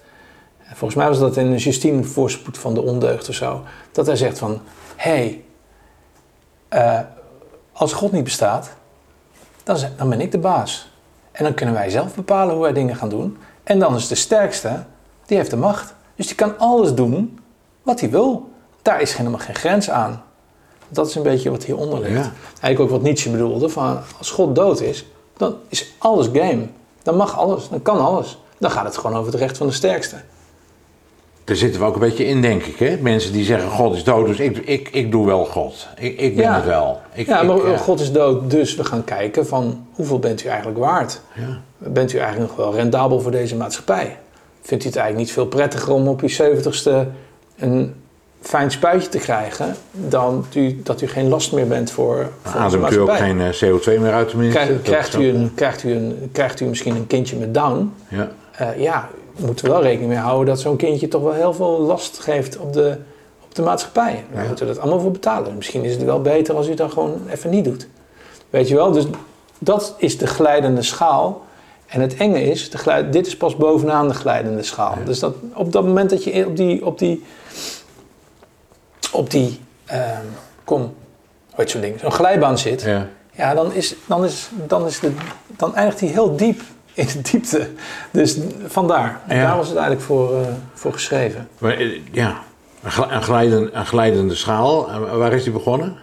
[0.59, 3.61] en volgens mij was dat in Justine Voorspoed van de Ondeugd of zo.
[3.91, 4.61] Dat hij zegt van,
[4.95, 5.43] hé, hey,
[6.67, 6.99] eh,
[7.71, 8.71] als God niet bestaat,
[9.63, 10.91] dan, dan ben ik de baas.
[11.31, 13.37] En dan kunnen wij zelf bepalen hoe wij dingen gaan doen.
[13.63, 14.83] En dan is de sterkste,
[15.25, 15.93] die heeft de macht.
[16.15, 17.39] Dus die kan alles doen
[17.81, 18.49] wat hij wil.
[18.81, 20.23] Daar is helemaal geen grens aan.
[20.91, 22.13] Dat is een beetje wat hieronder ligt.
[22.13, 22.31] Ja.
[22.61, 25.05] Eigenlijk ook wat Nietzsche bedoelde, van als God dood is,
[25.37, 26.61] dan is alles game.
[27.03, 28.37] Dan mag alles, dan kan alles.
[28.57, 30.15] Dan gaat het gewoon over het recht van de sterkste.
[31.43, 32.79] Daar zitten we ook een beetje in, denk ik.
[32.79, 32.97] Hè?
[32.97, 35.87] Mensen die zeggen, God is dood, dus ik, ik, ik doe wel God.
[35.97, 36.55] Ik, ik ben Ja.
[36.55, 36.99] het wel.
[37.13, 37.77] Ik, ja, ik, maar ja.
[37.77, 41.21] God is dood, dus we gaan kijken van hoeveel bent u eigenlijk waard?
[41.35, 41.61] Ja.
[41.77, 44.17] Bent u eigenlijk nog wel rendabel voor deze maatschappij?
[44.61, 47.07] Vindt u het eigenlijk niet veel prettiger om op je zeventigste
[47.57, 47.95] een
[48.41, 52.91] fijn spuitje te krijgen, dan u, dat u geen last meer bent voor, voor Ademt
[52.91, 54.59] u ook geen eh, CO2 meer uit tenminste?
[54.59, 57.93] Krijgt, Dat krijgt, u een, krijgt, u een, krijgt u misschien een kindje met Down?
[58.07, 58.31] Ja.
[58.51, 61.79] Eh, ja, we moeten wel rekening mee houden dat zo'n kindje toch wel heel veel
[61.79, 62.97] last geeft op de,
[63.43, 64.23] op de maatschappij.
[64.31, 64.47] We Ja.
[64.47, 65.55] moeten dat allemaal voor betalen.
[65.55, 67.87] Misschien is het wel beter als u dat gewoon even niet doet.
[68.49, 68.91] Weet je wel?
[68.91, 69.05] Dus
[69.59, 71.41] dat is de glijdende schaal.
[71.87, 74.95] En het enge is, de dit is pas bovenaan de glijdende schaal.
[75.05, 77.23] Dus dat, op dat moment dat je op die, op die,
[79.11, 80.25] op die ehm,
[80.63, 80.93] kom,
[81.55, 83.07] heet zo'n ding, zo'n glijbaan zit, Ja.
[83.31, 85.11] ja, dan, is, dan, is, dan, is de,
[85.47, 86.61] dan eindigt hij heel diep
[86.93, 87.69] in de diepte.
[88.11, 89.19] Dus vandaar.
[89.27, 89.41] Ja.
[89.47, 91.47] Daar was het eigenlijk voor, eh, voor geschreven.
[91.57, 92.37] Maar, eh, ja.
[92.83, 94.89] Een, gl- een, glijden, een glijdende schaal.
[94.91, 95.97] En waar is die begonnen?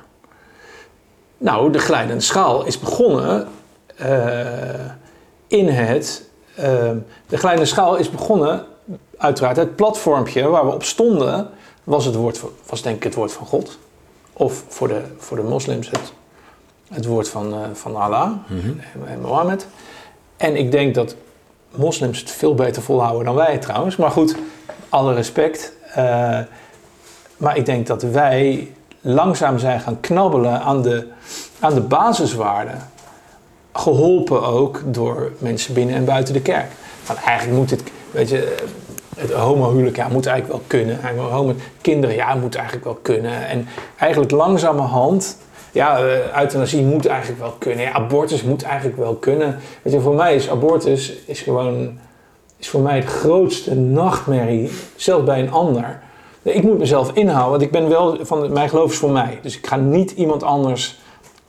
[1.39, 3.49] Nou, de glijdende schaal is begonnen
[3.97, 4.09] eh,
[5.47, 6.29] in het.
[6.55, 6.91] eh,
[7.27, 8.65] de glijdende schaal is begonnen,
[9.17, 11.51] uiteraard, het platformpje waar we op stonden,
[11.89, 13.78] was, het woord, van- was denk ik het woord van God.
[14.32, 16.12] Of voor de, voor de moslims het,
[16.89, 19.66] het woord van, eh, van Allah en, en Mohammed.
[20.36, 21.14] En ik denk dat
[21.74, 23.97] moslims het veel beter volhouden dan wij trouwens.
[23.97, 24.34] Maar goed,
[24.89, 25.72] alle respect.
[25.95, 26.39] Eh,
[27.36, 31.07] maar ik denk dat wij langzaam zijn gaan knabbelen aan de,
[31.59, 32.89] aan de basiswaarden.
[33.72, 36.70] Geholpen ook door mensen binnen en buiten de kerk.
[37.07, 38.57] Want eigenlijk moet het, weet je,
[39.19, 41.16] het homohuwelijk ja, moet eigenlijk wel kunnen.
[41.31, 43.47] Homo, kinderen, ja, moet eigenlijk wel kunnen.
[43.47, 45.39] En eigenlijk langzamerhand,
[45.73, 47.85] ja, eh, euthanasie moet eigenlijk wel kunnen.
[47.85, 49.59] Ja, abortus moet eigenlijk wel kunnen.
[49.83, 51.99] Weet je, voor mij is abortus is gewoon,
[52.57, 56.01] is voor mij de grootste nachtmerrie, zelfs bij een ander.
[56.43, 59.39] Ik moet mezelf inhouden, want ik ben wel van mijn geloof is voor mij.
[59.43, 60.99] Dus ik ga niet iemand anders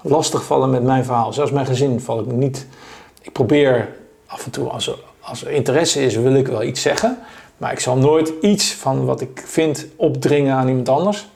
[0.02, 1.34] lastigvallen met mijn verhaal.
[1.34, 2.68] Zelfs mijn gezin val ik niet.
[3.22, 3.90] Ik probeer
[4.26, 7.18] af en toe, als er, als er interesse is, wil ik wel iets zeggen.
[7.60, 11.28] Maar ik zal nooit iets van wat ik vind opdringen aan iemand anders.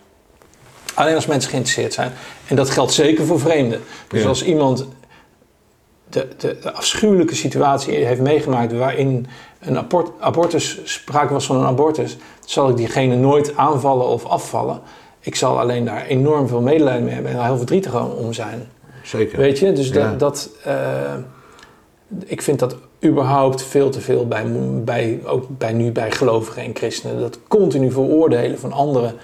[0.93, 2.11] Alleen als mensen geïnteresseerd zijn.
[2.47, 3.81] En dat geldt zeker voor vreemden.
[4.07, 4.27] Dus Ja.
[4.27, 4.87] als iemand
[6.09, 9.27] de, de, de afschuwelijke situatie heeft meegemaakt waarin
[9.59, 14.81] een abort, abortus, sprake was van een abortus, zal ik diegene nooit aanvallen of afvallen.
[15.19, 18.67] Ik zal alleen daar enorm veel medelijden mee hebben en daar heel verdrietig om zijn.
[19.03, 19.37] Zeker.
[19.37, 19.93] Weet je, dus Ja.
[20.09, 21.13] dat, dat eh,
[22.25, 24.45] ik vind dat überhaupt veel te veel bij,
[24.83, 27.19] bij, ook bij nu bij gelovigen en christenen.
[27.19, 29.15] Dat continu veroordelen van anderen.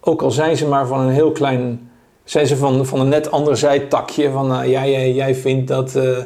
[0.00, 1.90] Ook al zijn ze maar van een heel klein,
[2.24, 4.30] zijn ze van, van een net ander zijtakje.
[4.30, 6.18] Van eh, jij, jij, jij vindt dat, eh,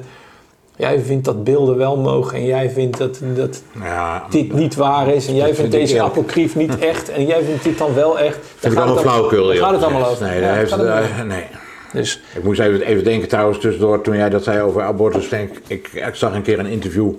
[0.77, 5.09] jij vindt dat beelden wel mogen en jij vindt dat, dat Ja, dit niet waar
[5.09, 5.29] is.
[5.29, 8.39] En jij vindt deze apocrief niet echt en jij vindt dit dan wel echt.
[8.61, 9.47] Daar allemaal gaat het.
[9.47, 10.27] Daar gaat het allemaal over.
[10.27, 11.47] Nee, daar Ja, heeft het, allemaal eh, nee.
[11.95, 15.29] Dus Ik moest even, even denken trouwens tussendoor, toen jij dat zei over abortus.
[15.29, 17.13] Denk, ik, ik zag een keer een interview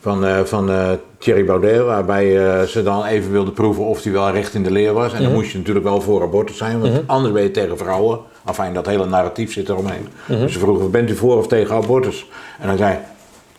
[0.00, 4.12] van, eh, van eh, Thierry Baudet, waarbij eh, ze dan even wilden proeven of hij
[4.12, 5.12] wel recht in de leer was.
[5.12, 8.18] En dan moest je natuurlijk wel voor abortus zijn, want anders ben je tegen vrouwen.
[8.46, 10.08] Enfin, dat hele narratief zit eromheen.
[10.26, 12.26] Dus ze vroegen, bent u voor of tegen abortus?
[12.60, 12.98] En hij zei,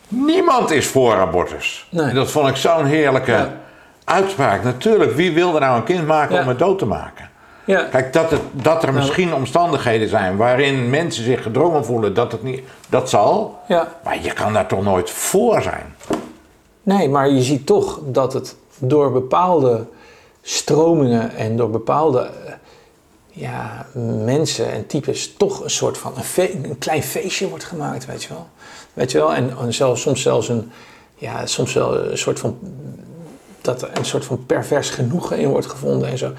[0.08, 1.86] niemand is voor abortus.
[1.90, 2.06] Nee.
[2.06, 3.56] En dat vond ik zo'n heerlijke Ja.
[4.04, 4.62] uitspraak.
[4.64, 6.42] Natuurlijk, wie wil er nou een kind maken Ja.
[6.42, 7.27] om het dood te maken?
[7.68, 7.82] Ja.
[7.82, 12.42] Kijk, dat, het, dat er misschien omstandigheden zijn waarin mensen zich gedrongen voelen, dat het
[12.42, 13.58] niet, dat zal.
[13.66, 13.88] ja.
[14.04, 15.94] Maar je kan daar toch nooit voor zijn.
[16.82, 19.86] Nee, maar je ziet toch dat het door bepaalde
[20.42, 22.52] stromingen en door bepaalde eh,
[23.28, 23.86] ja,
[24.24, 28.22] mensen en types toch een soort van een, fe- een klein feestje wordt gemaakt, weet
[28.22, 28.46] je wel.
[28.92, 29.34] Weet je wel?
[29.34, 30.70] En, en zelfs, soms zelfs een,
[31.14, 32.58] ja, soms wel een soort van,
[33.60, 36.32] dat er een soort van pervers genoegen in wordt gevonden en zo.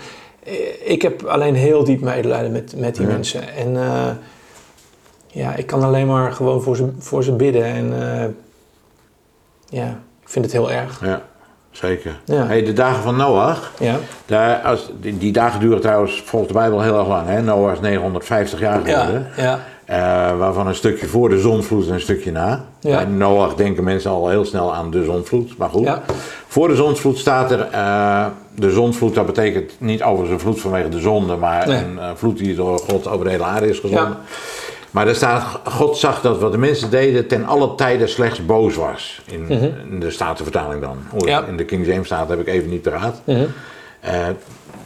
[0.50, 3.54] Eh, Ik heb alleen heel diep medelijden met, met die mensen.
[3.56, 4.10] En eh,
[5.28, 7.64] ja, ik kan alleen maar gewoon voor ze, voor ze bidden.
[7.64, 8.26] En eh,
[9.70, 9.88] ja,
[10.22, 11.06] ik vind het heel erg.
[11.06, 11.22] Ja,
[11.72, 12.20] zeker.
[12.26, 12.46] Ja.
[12.46, 13.96] Hey, de dagen van Noach, Ja,
[14.26, 17.28] daar, als, die, die dagen duren trouwens volgens de Bijbel heel erg lang.
[17.28, 17.42] Hè?
[17.42, 19.28] Noach is 950 jaar geworden.
[19.36, 19.60] ja, ja.
[19.90, 22.66] Eh, waarvan een stukje voor de zonvloed en een stukje na.
[22.80, 22.96] Ja.
[22.96, 25.84] Bij Noach denken mensen al heel snel aan de zonvloed, maar goed.
[25.84, 26.02] Ja.
[26.48, 28.26] Voor de zonvloed staat er, eh,
[28.56, 31.78] de zonvloed, dat betekent niet over een vloed vanwege de zonde, maar Nee.
[31.84, 34.08] een eh, vloed die door God over de hele aarde is gezonden.
[34.08, 34.18] Ja.
[34.92, 38.76] Maar er staat, God zag dat wat de mensen deden ten alle tijden slechts boos
[38.76, 39.22] was.
[39.32, 39.50] In,
[39.92, 40.98] in de Statenvertaling dan.
[41.10, 41.30] Hoe Mhm.
[41.30, 41.40] Ja.
[41.42, 41.50] Mhm.
[41.50, 43.22] In de King James staat heb ik even niet paraat.
[43.26, 44.14] Eh,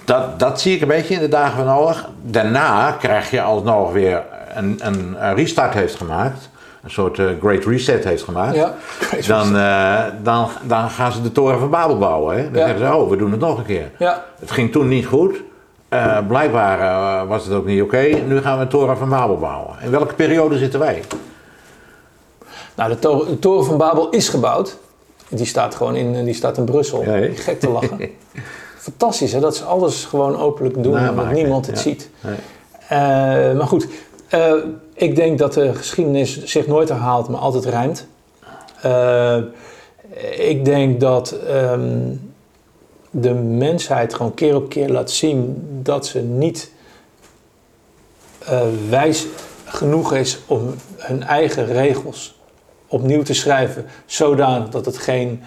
[0.06, 2.10] dat, dat zie ik een beetje in de dagen van Noach.
[2.22, 4.24] Daarna krijg je als Noach weer
[4.54, 6.50] een, een, een restart heeft gemaakt.
[6.84, 8.56] Een soort eh, Great Reset heeft gemaakt.
[8.56, 8.74] Ja,
[9.28, 12.36] dan, eh, dan, dan gaan ze de toren van Babel bouwen.
[12.38, 12.44] Hè?
[12.52, 12.68] Dan Ja.
[12.68, 13.92] zeggen ze, oh, we doen het nog een keer.
[14.00, 14.24] Ja.
[14.40, 15.36] Het ging toen niet goed.
[15.90, 18.02] Eh, blijkbaar eh, was het ook niet oké.
[18.28, 19.76] Nu gaan we de toren van Babel bouwen.
[19.82, 21.02] In welke periode zitten wij?
[22.76, 24.78] Nou, de, to- de toren van Babel is gebouwd.
[25.30, 27.04] Die staat gewoon in, die staat in Brussel.
[27.04, 27.28] Ja?
[27.36, 28.00] Gek te lachen.
[28.78, 31.82] Fantastisch hè, dat ze alles gewoon openlijk doen en dat Namaken, niemand het ja.
[31.82, 32.10] ziet.
[32.88, 32.98] Eh,
[33.58, 33.88] maar goed,
[34.34, 34.54] eh,
[34.94, 38.08] ik denk dat de geschiedenis zich nooit herhaalt, maar altijd rijmt.
[38.82, 39.38] Eh,
[40.38, 42.16] ik denk dat ehm,
[43.10, 46.72] de mensheid gewoon keer op keer laat zien dat ze niet
[48.46, 49.26] eh, wijs
[49.66, 52.40] genoeg is om hun eigen regels
[52.88, 55.44] opnieuw te schrijven, zodanig dat het geen,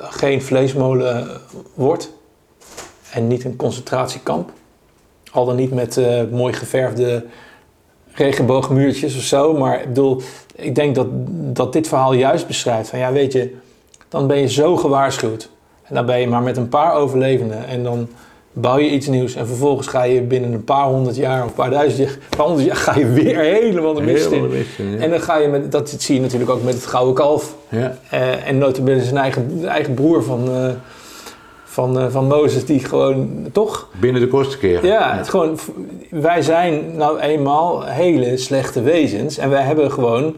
[0.00, 1.40] geen vleesmolen
[1.74, 2.12] wordt
[3.12, 4.50] en niet een concentratiekamp.
[5.32, 7.24] Al dan niet met mooi geverfde
[8.12, 9.54] regenboogmuurtjes of zo.
[9.54, 10.20] Maar ik bedoel,
[10.54, 11.06] ik denk dat,
[11.56, 13.54] dat dit verhaal juist beschrijft van ja, weet je,
[14.08, 15.50] dan ben je zo gewaarschuwd.
[15.82, 18.08] En dan ben je maar met een paar overlevenden en dan
[18.52, 19.34] bouw je iets nieuws.
[19.34, 22.36] En vervolgens ga je binnen een paar honderd jaar of een paar duizend jaar, een
[22.36, 24.50] paar honderd jaar ga je weer helemaal de mist in.
[24.76, 24.98] ja.
[24.98, 27.54] En dan ga je met, dat zie je natuurlijk ook met het gouden kalf.
[27.68, 27.96] Ja.
[28.10, 30.70] Eh, en notabene zijn eigen, eigen broer van, eh,
[31.78, 34.88] van, eh, van Mozes, die gewoon toch Binnen de kosten keren.
[34.88, 35.58] ja, het gewoon,
[36.10, 40.36] wij zijn nou eenmaal hele slechte wezens en wij hebben gewoon,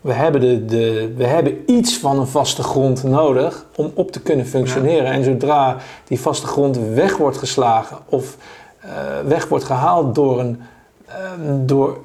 [0.00, 4.20] we hebben, de, de, we hebben iets van een vaste grond nodig om op te
[4.20, 5.06] kunnen functioneren.
[5.06, 8.36] En zodra die vaste grond weg wordt geslagen of
[8.80, 8.90] eh,
[9.26, 10.60] weg wordt gehaald door, een,
[11.06, 11.98] ehm, door,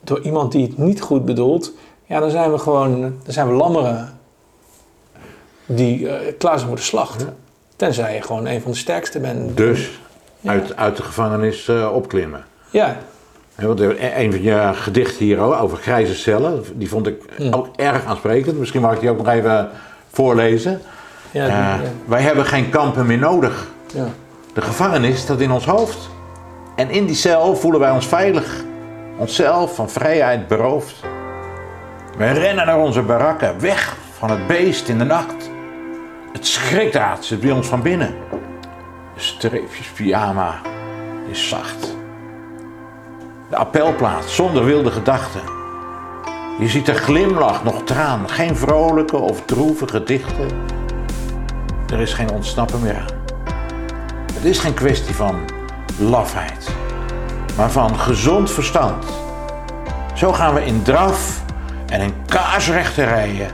[0.00, 1.72] door iemand die het niet goed bedoelt,
[2.06, 4.18] ja, dan zijn we gewoon, dan zijn we lammeren
[5.66, 7.26] die eh, klaar zijn voor de slacht.
[7.84, 9.56] Tenzij je gewoon een van de sterkste bent.
[9.56, 9.90] Dus
[10.44, 12.44] uit, uit de gevangenis eh, opklimmen.
[12.70, 12.96] Ja,
[13.54, 18.04] Want er- een van je gedichten hier over grijze cellen, die vond ik ook erg
[18.04, 18.58] aansprekend.
[18.58, 19.68] Misschien mag ik die ook nog even
[20.12, 20.80] voorlezen.
[21.30, 21.74] ja, Eh.
[22.04, 23.66] Wij hebben geen kampen meer nodig.
[23.94, 24.06] ja.
[24.54, 26.08] De gevangenis staat in ons hoofd.
[26.76, 28.64] En in die cel voelen wij ons veilig.
[29.18, 30.94] Onszelf van vrijheid beroofd.
[32.18, 35.52] Wij rennen naar onze barakken, weg van het beest in de nacht.
[36.34, 38.14] Het schrikdraad zit bij ons van binnen.
[39.14, 40.60] De streepjes pyjama
[41.30, 41.96] is zacht.
[43.50, 45.40] De appelplaat zonder wilde gedachten.
[46.58, 50.48] Je ziet er glimlach, nog traan, geen vrolijke of droeve gedichten.
[51.92, 53.22] Er is geen ontsnappen meer aan.
[54.34, 55.40] Het is geen kwestie van
[55.98, 56.68] lafheid,
[57.56, 59.04] maar van gezond verstand.
[60.14, 61.42] Zo gaan we in draf
[61.86, 63.50] en in kaarsrechte rijen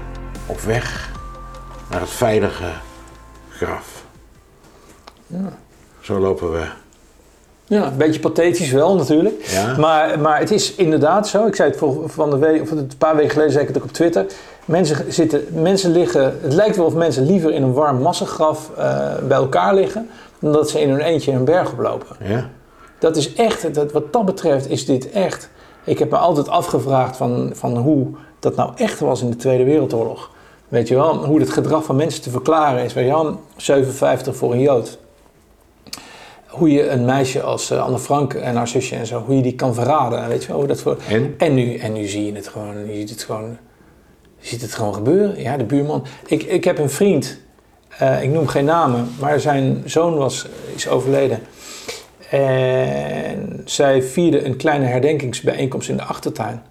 [0.47, 1.10] op weg
[1.91, 2.71] naar het veilige
[3.49, 4.05] graf.
[6.01, 6.65] Zo lopen we.
[7.65, 9.47] Ja, een beetje pathetisch wel natuurlijk.
[9.47, 9.77] Ja.
[9.77, 11.47] Maar, maar het is inderdaad zo.
[11.47, 13.79] Ik zei het voor, van de week, of een paar weken geleden zei ik het
[13.79, 14.27] ook op Twitter.
[14.65, 19.15] Mensen, zitten, mensen liggen, het lijkt wel of mensen liever in een warm massagraf eh,
[19.29, 20.09] bij elkaar liggen.
[20.39, 22.17] dan dat ze in hun eentje een berg oplopen.
[22.25, 22.49] Ja?
[22.99, 25.51] Dat is echt, dat, wat dat betreft is dit echt.
[25.85, 28.07] Ik heb me altijd afgevraagd van, van hoe
[28.39, 30.31] dat nou echt was in de Tweede Wereldoorlog.
[30.71, 32.93] Weet je wel, hoe het gedrag van mensen te verklaren is.
[32.93, 34.99] Weet je wel, 57 voor een Jood.
[36.47, 39.43] Hoe je een meisje als eh, Anne Frank en haar zusje en zo, hoe je
[39.43, 40.29] die kan verraden.
[40.29, 40.97] Weet je wel, hoe dat voor...
[41.09, 41.35] En?
[41.39, 43.57] En nu, en nu zie je het gewoon, je ziet het gewoon,
[44.39, 45.41] je ziet het gewoon gebeuren.
[45.41, 46.05] Ja, de buurman.
[46.27, 47.39] Ik, ik heb een vriend,
[47.89, 51.39] eh, ik noem geen namen, maar zijn zoon was, is overleden.
[52.31, 56.63] En zij vierde een kleine herdenkingsbijeenkomst in de achtertuin.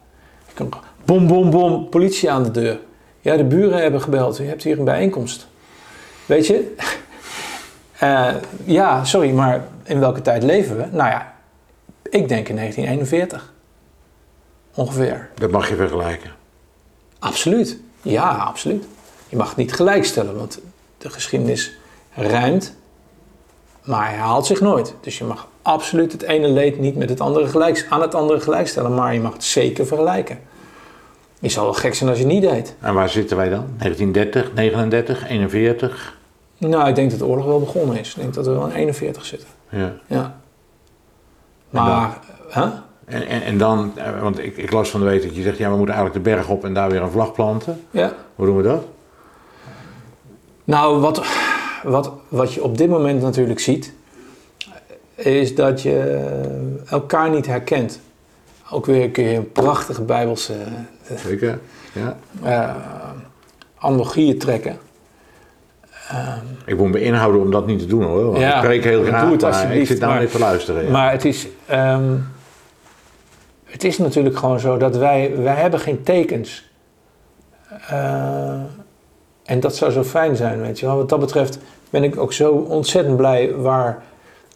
[1.06, 2.80] Bom, bom, bom, politie aan de deur.
[3.22, 4.39] Ja, de buren hebben gebeld.
[4.39, 5.47] U hebt hier een bijeenkomst.
[6.26, 6.74] Weet je?
[7.99, 10.86] Eh, ja, sorry, maar in welke tijd leven we?
[10.91, 11.34] Nou ja,
[12.03, 13.53] ik denk in 1941.
[14.76, 15.30] Ongeveer.
[15.36, 16.32] Dat mag je vergelijken.
[17.20, 17.80] Absoluut.
[18.01, 18.86] Ja, absoluut.
[19.30, 20.59] Je mag het niet gelijkstellen, want
[20.97, 21.78] de geschiedenis
[22.13, 22.76] ruimt,
[23.84, 24.93] maar hij herhaalt zich nooit.
[25.01, 28.39] Dus je mag absoluut het ene leed niet met het andere gelijk, aan het andere
[28.39, 30.39] gelijkstellen, maar je mag het zeker vergelijken.
[31.39, 32.75] Je zal wel gek zijn als je het niet deed.
[32.79, 33.65] En waar zitten wij dan?
[33.77, 36.17] 1930, 39, 41?
[36.57, 38.09] Nou, ik denk dat de oorlog wel begonnen is.
[38.09, 39.47] Ik denk dat we wel in 41 zitten.
[39.69, 39.93] Ja.
[40.07, 40.39] Ja.
[41.69, 42.19] Maar,
[42.49, 42.63] hè?
[43.05, 45.57] En, en, en dan, eh, want ik, ik las van de week dat je zegt,
[45.57, 47.81] ja, we moeten eigenlijk de berg op en daar weer een vlag planten.
[47.91, 48.13] Ja.
[48.35, 48.85] Hoe doen we dat?
[50.63, 51.21] Nou, wat,
[51.83, 53.93] wat, wat je op dit moment natuurlijk ziet,
[55.15, 56.25] is dat je
[56.89, 57.99] elkaar niet herkent.
[58.72, 60.53] Ook weer kun je een prachtige bijbelse
[61.15, 61.59] Zeker?
[61.93, 62.17] Ja.
[62.43, 62.76] eh
[63.82, 64.78] analogieën trekken.
[66.65, 68.26] Ik moet me inhouden om dat niet te doen hoor.
[68.26, 70.32] Want Ja, ik spreek heel doe graag, het maar ik alsjeblieft, zit daar maar- niet
[70.32, 70.84] te luisteren.
[70.86, 70.91] ja.
[70.91, 72.13] Maar het is, ehm,
[73.65, 76.70] het is natuurlijk gewoon zo dat wij, wij hebben geen tekens.
[77.88, 78.53] Eh,
[79.45, 80.95] en dat zou zo fijn zijn, weet je wel.
[80.97, 81.59] Wat dat betreft
[81.89, 84.03] ben ik ook zo ontzettend blij waar,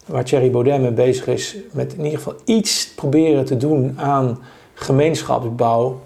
[0.06, 1.56] waar Thierry Baudet mee bezig is.
[1.72, 4.38] Met in ieder geval iets proberen te doen aan
[4.74, 6.00] gemeenschapsbouw.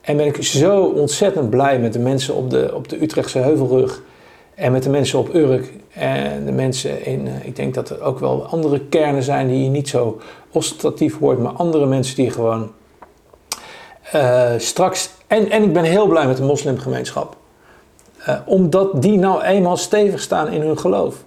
[0.00, 4.02] En ben ik zo ontzettend blij met de mensen op de, op de Utrechtse Heuvelrug.
[4.54, 5.72] En met de mensen op Urk.
[5.92, 9.62] En de mensen in, eh, ik denk dat er ook wel andere kernen zijn die
[9.62, 10.20] je niet zo
[10.50, 11.38] ostentatief hoort.
[11.38, 12.72] Maar andere mensen die gewoon
[14.12, 15.10] eh, straks...
[15.26, 17.36] En, en ik ben heel blij met de moslimgemeenschap.
[18.24, 21.24] Eh, omdat die nou eenmaal stevig staan in hun geloof.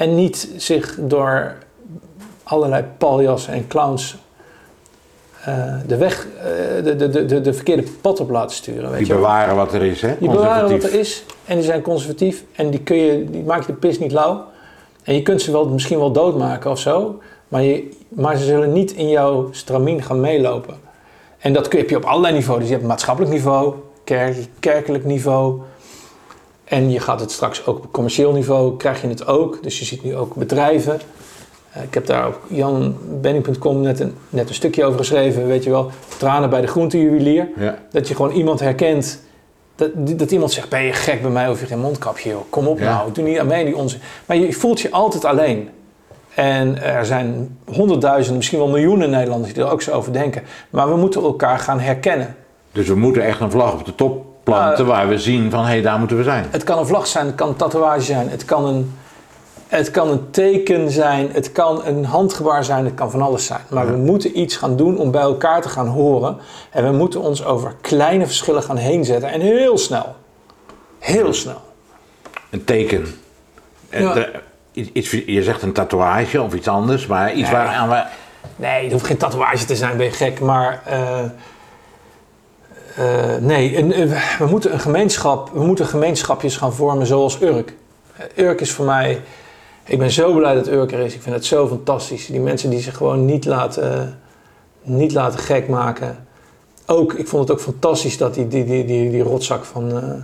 [0.00, 1.54] En niet zich door
[2.42, 4.16] allerlei paljassen en clowns
[5.44, 8.90] eh, de weg, eh, de, de, de, de, de verkeerde pad op laten sturen.
[8.90, 10.14] Weet Die je bewaren wat er is, hè?
[10.18, 13.60] Die bewaren wat er is en die zijn conservatief en die, kun je, die maak
[13.60, 14.44] je de pis niet lauw.
[15.02, 18.72] En je kunt ze wel, misschien wel doodmaken of zo, maar, je, maar ze zullen
[18.72, 20.74] niet in jouw stramien gaan meelopen.
[21.38, 22.58] En dat kun- heb je op allerlei niveaus.
[22.58, 23.74] Dus je hebt maatschappelijk niveau,
[24.04, 25.60] kerk, kerkelijk niveau.
[26.70, 29.62] En je gaat het straks ook op commercieel niveau, krijg je het ook.
[29.62, 31.00] Dus je ziet nu ook bedrijven.
[31.72, 35.70] Eh, ik heb daar op janbenning.com net een, net een stukje over geschreven, weet je
[35.70, 35.90] wel.
[36.18, 37.48] Tranen bij de groentejuwelier.
[37.56, 37.78] Ja.
[37.90, 39.22] Dat je gewoon iemand herkent.
[39.74, 42.40] Dat, dat iemand zegt, ben je gek bij mij of je geen mondkapje joh.
[42.50, 42.94] Kom op Ja.
[42.94, 44.00] nou, doe niet aan mij die onzin.
[44.26, 45.68] Maar je voelt je altijd alleen.
[46.34, 50.42] En er zijn honderdduizenden, misschien wel miljoenen Nederlanders die er ook zo over denken.
[50.70, 52.34] Maar we moeten elkaar gaan herkennen.
[52.72, 55.60] Dus we moeten echt een vlag op de top planten Nou, waar we zien van,
[55.60, 56.46] hé, hey, daar moeten we zijn.
[56.50, 58.94] Het kan een vlag zijn, het kan een tatoeage zijn, het kan een,
[59.68, 63.60] het kan een teken zijn, het kan een handgebaar zijn, het kan van alles zijn.
[63.70, 66.36] Maar we moeten iets gaan doen om bij elkaar te gaan horen.
[66.70, 69.30] En we moeten ons over kleine verschillen gaan heen zetten.
[69.30, 70.14] En heel snel.
[70.98, 71.60] Heel snel.
[72.50, 73.06] Een teken.
[73.90, 74.12] En Ja.
[74.14, 74.32] de-
[74.72, 77.60] iets, iets- je zegt een tatoeage of iets anders, maar iets Nee.
[77.60, 78.02] waaraan we...
[78.56, 80.40] Nee, het hoeft geen tatoeage te zijn, ben je gek.
[80.40, 81.18] Maar eh,
[82.96, 83.84] eh, nee,
[84.38, 87.74] we moeten een gemeenschap, we moeten gemeenschapjes gaan vormen zoals Urk.
[88.16, 89.20] Eh, Urk is voor mij,
[89.84, 91.14] ik ben zo blij dat Urk er is.
[91.14, 92.26] Ik vind het zo fantastisch.
[92.26, 94.20] Die mensen die zich gewoon niet laten,
[94.82, 96.26] niet laten gek maken.
[96.86, 100.22] Ook, ik vond het ook fantastisch dat die, die, die, die, die rotzak van, eh,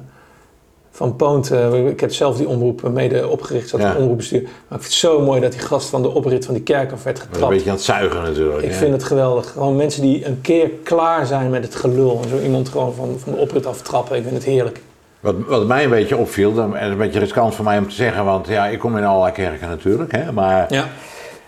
[0.96, 3.94] van Poont, eh, ik heb zelf die omroep mede opgericht, zat Ja.
[3.98, 4.42] omroepbestuur.
[4.42, 7.02] Maar ik vind het zo mooi dat die gast van de oprit van die kerkhof
[7.02, 7.52] werd Een getrapt.
[7.52, 8.62] beetje aan het zuigen natuurlijk.
[8.62, 9.50] Ik vind het geweldig.
[9.50, 12.20] Gewoon mensen die een keer klaar zijn met het gelul.
[12.22, 14.16] En zo iemand gewoon van, van de oprit aftrappen.
[14.16, 14.80] Ik vind het heerlijk.
[15.20, 18.24] Wat, wat mij een beetje opviel, en een beetje riskant voor mij om te zeggen,
[18.24, 20.84] want ja, ik kom in allerlei kerken natuurlijk, hè, maar Ja.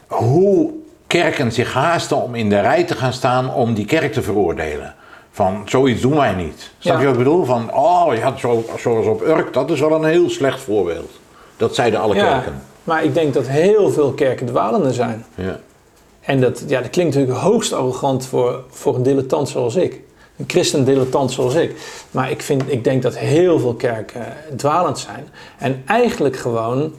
[0.07, 0.71] hoe
[1.07, 4.95] kerken zich haasten om in de rij te gaan staan om die kerk te veroordelen.
[5.39, 6.71] Van, zoiets doen wij niet.
[6.79, 7.01] Snap Ja.
[7.01, 7.45] je wat ik bedoel?
[7.45, 11.11] Van, oh, je had zo, zoals op Urk, dat is wel een heel slecht voorbeeld.
[11.57, 12.33] Dat zeiden alle ja.
[12.33, 12.63] kerken.
[12.85, 15.25] Maar ik denk dat heel veel kerken dwalende zijn.
[15.35, 15.61] Ja.
[16.21, 20.01] En dat, ja, dat klinkt natuurlijk hoogst arrogant voor, voor een dilettant zoals ik.
[20.37, 21.77] Een christen dilettant zoals ik.
[22.11, 24.25] Maar ik, vind, ik denk dat heel veel kerken
[24.57, 25.29] dwalend zijn.
[25.59, 26.95] En eigenlijk gewoon,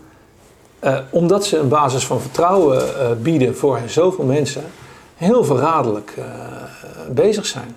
[0.80, 4.64] eh, omdat ze een basis van vertrouwen eh, bieden voor zoveel mensen,
[5.16, 6.26] heel verraderlijk eh,
[7.10, 7.76] bezig zijn.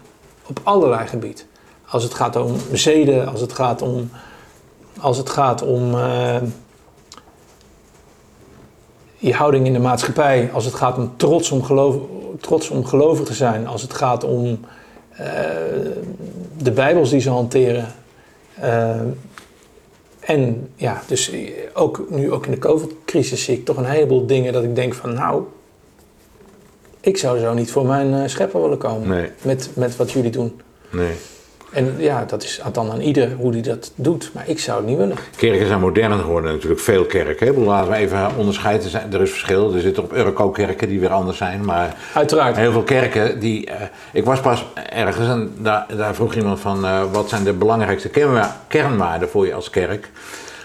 [0.53, 1.47] Op allerlei gebied.
[1.89, 4.11] als het gaat om zeden, als het gaat om,
[5.01, 6.37] als het gaat om eh,
[9.17, 11.97] je houding in de maatschappij, als het gaat om trots om, geloof,
[12.41, 14.61] trots om gelovig te zijn, als het gaat om
[15.11, 15.27] eh,
[16.59, 17.87] de Bijbels die ze hanteren.
[18.55, 19.01] Eh,
[20.21, 21.33] en ja, dus
[21.75, 24.95] ook nu ook in de COVID-crisis zie ik toch een heleboel dingen dat ik denk
[24.95, 25.43] van nou,
[27.03, 29.29] ik zou zo niet voor mijn eh, schepper willen komen Nee.
[29.43, 30.61] met, met wat jullie doen.
[30.91, 31.13] Nee.
[31.73, 34.87] En ja, dat is dan aan ieder hoe die dat doet, maar ik zou het
[34.87, 35.17] niet willen.
[35.37, 37.65] Kerken zijn moderner geworden, natuurlijk veel kerken.
[37.65, 39.13] Laten we even onderscheiden.
[39.13, 39.75] Er is verschil.
[39.75, 41.65] Er zitten op Euroko kerken die weer anders zijn.
[41.65, 42.57] Maar Uiteraard.
[42.57, 43.67] heel veel kerken die.
[43.67, 43.75] eh,
[44.13, 48.09] ik was pas ergens en daar, daar vroeg iemand van eh, wat zijn de belangrijkste
[48.09, 50.11] kernwa- kernwaarden voor je als kerk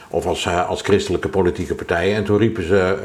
[0.09, 2.15] of als, als christelijke politieke partij.
[2.15, 2.95] En toen riepen ze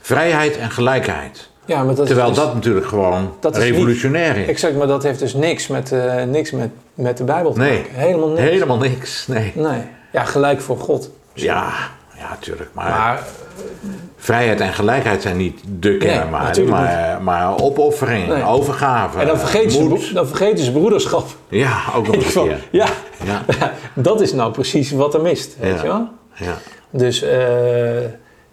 [0.00, 1.48] vrijheid en gelijkheid.
[1.66, 4.46] Ja, maar dat Terwijl is dus- dat natuurlijk gewoon dat revolutionair is.
[4.46, 7.78] Exact, maar dat heeft dus niks met, eh, niks met, met de Bijbel te Nee.
[7.78, 7.94] maken.
[7.94, 8.40] Helemaal niks.
[8.40, 9.26] Helemaal niks.
[9.26, 9.52] Nee.
[9.54, 9.80] Nee.
[10.12, 11.10] Ja, gelijk voor God.
[11.32, 11.72] Ja,
[12.18, 12.70] ja, tuurlijk.
[12.72, 13.22] Maar, Maar
[14.16, 18.42] vrijheid en gelijkheid zijn niet de kernwaarden, natuurlijk maar, maar opoffering, Nee.
[18.44, 19.18] overgave.
[19.20, 19.98] en dan vergeten, ze, moed.
[19.98, 21.26] bro- dan vergeten ze broederschap.
[21.48, 22.64] Ja, ook nog eens keer.
[22.70, 22.86] Ja,
[23.24, 23.42] Ja.
[23.94, 25.56] dat is nou precies wat er mist.
[25.60, 25.82] Weet Ja.
[25.82, 26.08] je wel?
[26.34, 26.54] Ja.
[26.90, 27.38] Dus eh,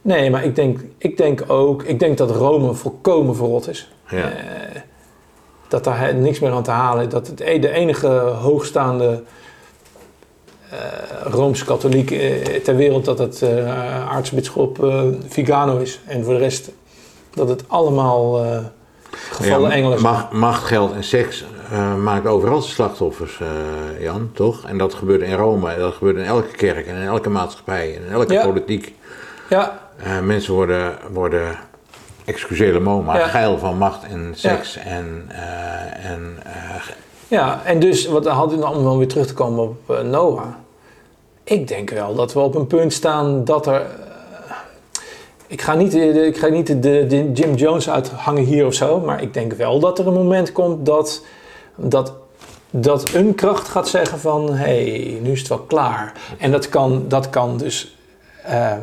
[0.02, 3.92] nee, maar ik denk, ik denk ook, ik denk dat Rome volkomen verrot is.
[4.10, 4.32] Ja.
[5.68, 7.12] Dat daar niks meer aan te halen is.
[7.12, 8.08] Dat het e- de enige
[8.42, 9.24] hoogstaande
[10.70, 10.78] eh,
[11.24, 16.00] Rooms-katholiek eh, ter wereld dat het eh aartsbisschop eh, Vigano is.
[16.06, 16.70] En voor de rest
[17.34, 18.60] dat het allemaal eh,
[19.12, 20.14] gevallen Ja, engelen zijn.
[20.14, 24.66] macht, macht, geld en seks eh, maakt overal slachtoffers, eh, Jan, toch?
[24.68, 27.96] En dat gebeurt in Rome, en dat gebeurt in elke kerk en in elke maatschappij
[27.96, 28.46] en in elke Ja.
[28.46, 28.96] politiek.
[29.50, 29.91] Ja, Eh,
[30.22, 31.56] mensen worden, worden
[32.26, 32.82] excuseer
[33.18, 33.28] Ja.
[33.28, 36.52] geil van macht en seks en, eh, en eh,
[37.28, 40.44] Ja, en dus wat had u om dan weer terug te komen op eh, Noah.
[41.44, 43.74] Ik denk wel dat we op een punt staan dat er.
[43.82, 44.56] eh,
[45.48, 48.66] ik ga niet, eh, de- ik ga niet de, de, de Jim Jones uithangen hier
[48.66, 51.24] of zo, maar ik denk wel dat er een moment komt dat,
[51.76, 52.14] dat,
[52.70, 56.14] dat een kracht gaat zeggen van hé, hey, nu is het wel klaar.
[56.38, 57.98] En dat kan, dat kan dus,
[58.44, 58.74] eh,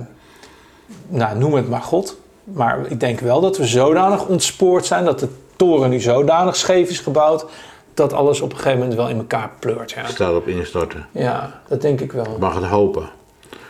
[1.09, 2.17] nou noem het maar God.
[2.45, 6.91] Maar ik denk wel dat we zodanig ontspoord zijn, dat de toren nu zodanig scheef
[6.91, 7.47] is gebouwd,
[7.95, 9.91] dat alles op een gegeven moment wel in elkaar pleurt.
[9.91, 11.07] Ja, staat op instorten.
[11.13, 12.25] ja dat denk ik wel.
[12.25, 13.09] Ik mag het hopen.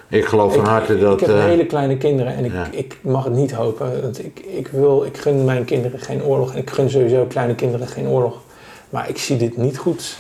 [0.09, 1.21] Ik geloof van Ik, harte dat...
[1.21, 2.67] ik heb eh, hele kleine kinderen en ik, ja.
[2.71, 4.03] ik mag het niet hopen.
[4.03, 7.55] Want ik, ik, wil, ik gun mijn kinderen geen oorlog en ik gun sowieso kleine
[7.55, 8.37] kinderen geen oorlog.
[8.91, 10.17] Maar ik zie dit niet goed.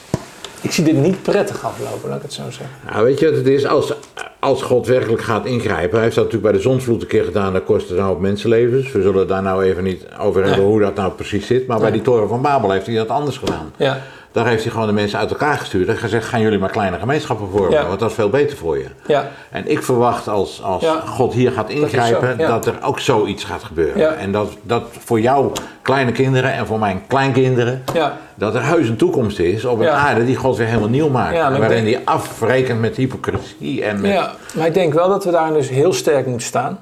[0.62, 2.66] Ik zie dit niet prettig aflopen, laat ik het zo zeggen.
[2.90, 3.66] Nou, weet je wat het is?
[3.66, 3.92] Als,
[4.38, 7.52] als God werkelijk gaat ingrijpen, hij heeft dat natuurlijk bij de zonsvloed een keer gedaan,
[7.52, 8.92] dat kostte nou op mensenlevens.
[8.92, 10.68] We zullen het daar nou even niet over hebben Nee.
[10.70, 11.66] hoe dat nou precies zit.
[11.66, 13.72] Maar bij die toren van Babel heeft hij dat anders gedaan.
[13.76, 14.02] Ja,
[14.32, 16.98] Daar heeft hij gewoon de mensen uit elkaar gestuurd en gezegd, gaan jullie maar kleine
[16.98, 17.86] gemeenschappen vormen, Ja.
[17.86, 18.86] want dat is veel beter voor je.
[19.06, 21.00] ja, En ik verwacht als, als Ja.
[21.06, 24.18] God hier gaat ingrijpen, zo, dat er ook zoiets gaat gebeuren.
[24.18, 25.52] En dat, dat voor jouw
[25.82, 28.16] kleine kinderen en voor mijn kleinkinderen, ja.
[28.34, 31.36] dat er heus een toekomst is op een aarde die God weer helemaal nieuw maakt.
[31.38, 34.10] Waarin denk- hij afrekent met hypocrisie en met...
[34.12, 36.78] Ja, maar ik denk wel dat we daar dus heel sterk moeten staan.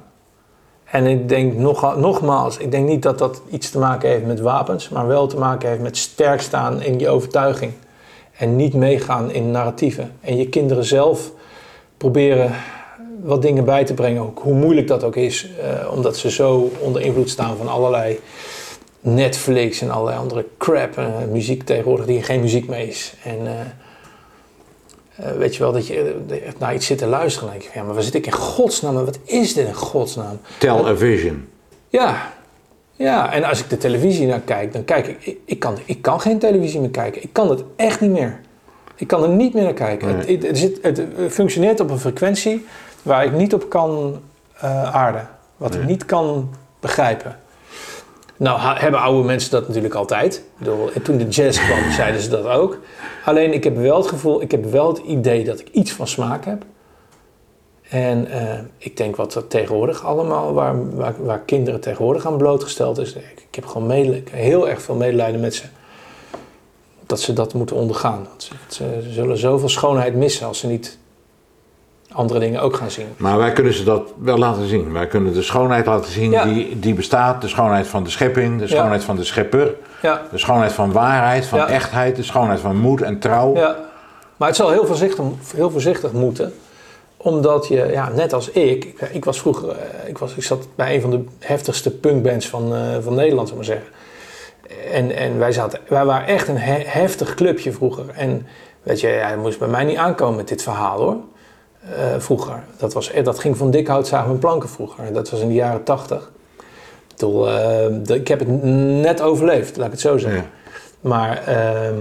[0.91, 4.39] En ik denk nog, nogmaals, ik denk niet dat dat iets te maken heeft met
[4.39, 7.71] wapens, maar wel te maken heeft met sterk staan in je overtuiging.
[8.37, 10.11] En niet meegaan in narratieven.
[10.21, 11.31] En je kinderen zelf
[11.97, 12.51] proberen
[13.23, 16.71] wat dingen bij te brengen, ook hoe moeilijk dat ook is, eh, omdat ze zo
[16.79, 18.19] onder invloed staan van allerlei
[18.99, 23.13] Netflix en allerlei andere crap, eh, muziek tegenwoordig die geen muziek meer is.
[23.23, 23.53] En eh,
[25.17, 27.49] eh, weet je wel, dat je eh, naar iets zit te luisteren.
[27.49, 28.93] Dan denk je, ja, maar waar zit ik in godsnaam?
[28.93, 30.39] Wat is dit in godsnaam?
[30.57, 31.47] Tell a vision.
[31.87, 32.33] Ja,
[32.91, 33.33] ja.
[33.33, 36.21] En als ik de televisie naar kijk, dan kijk ik, ik, ik, kan, ik kan
[36.21, 37.23] geen televisie meer kijken.
[37.23, 38.39] Ik kan het echt niet meer.
[38.95, 40.07] Ik kan er niet meer naar kijken.
[40.07, 40.17] Nee.
[40.17, 42.65] Het, het, het zit, het functioneert op een frequentie
[43.01, 44.21] waar ik niet op kan
[44.53, 45.29] eh, aarden.
[45.57, 46.49] Wat ik niet kan
[46.79, 47.35] begrijpen.
[48.37, 50.43] Nou hebben oude mensen dat natuurlijk altijd.
[50.57, 52.79] Bedoel, en toen de jazz kwam, zeiden ze dat ook.
[53.25, 56.07] Alleen ik heb wel het gevoel, ik heb wel het idee dat ik iets van
[56.07, 56.65] smaak heb.
[57.89, 62.97] En eh, ik denk wat er tegenwoordig allemaal, waar, waar, waar kinderen tegenwoordig aan blootgesteld
[62.97, 63.13] is.
[63.13, 65.63] Ik, heb gewoon medel- heel erg veel medelijden met ze.
[67.05, 68.27] Dat ze dat moeten ondergaan.
[68.67, 70.97] Ze zullen zoveel schoonheid missen als ze niet
[72.17, 73.07] andere dingen ook gaan zien.
[73.17, 74.93] Maar wij kunnen ze dat wel laten zien.
[74.93, 76.43] Wij kunnen de schoonheid laten zien Ja.
[76.43, 77.41] die, die bestaat.
[77.41, 79.73] De schoonheid van de schepping, de schoonheid van de schepper.
[80.01, 81.67] Ja, De schoonheid van waarheid, van Ja.
[81.67, 82.15] echtheid.
[82.15, 83.55] De schoonheid van moed en trouw.
[83.55, 83.75] ja.
[84.37, 86.53] Maar het zal heel voorzichtig, heel voorzichtig moeten.
[87.17, 90.67] Omdat je, ja, net als ik, ik, ik was vroeger, eh, ik, was, ik zat
[90.75, 93.87] bij een van de heftigste punkbands van, eh, van Nederland, zou maar zeggen.
[94.91, 98.03] En, en wij, zaten, wij waren echt een he- heftig clubje vroeger.
[98.15, 98.47] En
[98.83, 101.15] Weet je, hij moest bij mij niet aankomen met dit verhaal hoor.
[101.95, 102.63] Eh, vroeger.
[102.77, 105.13] Dat, was, eh, dat ging van dik hout zagen en planken vroeger.
[105.13, 106.31] Dat was in de jaren tachtig.
[107.17, 107.23] Ik
[108.07, 108.63] eh, ik heb het
[109.01, 110.45] net overleefd, laat ik het zo zeggen.
[111.01, 111.95] Maar, ehm,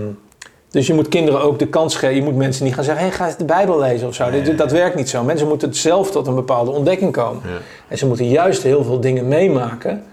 [0.70, 2.16] dus je moet kinderen ook de kans geven.
[2.16, 4.30] Je moet mensen niet gaan zeggen, hey, ga eens de Bijbel lezen of zo.
[4.30, 5.22] Dat, dat werkt niet zo.
[5.22, 7.42] Mensen moeten zelf tot een bepaalde ontdekking komen.
[7.44, 7.58] Ja.
[7.88, 10.04] En ze moeten juist heel veel dingen meemaken,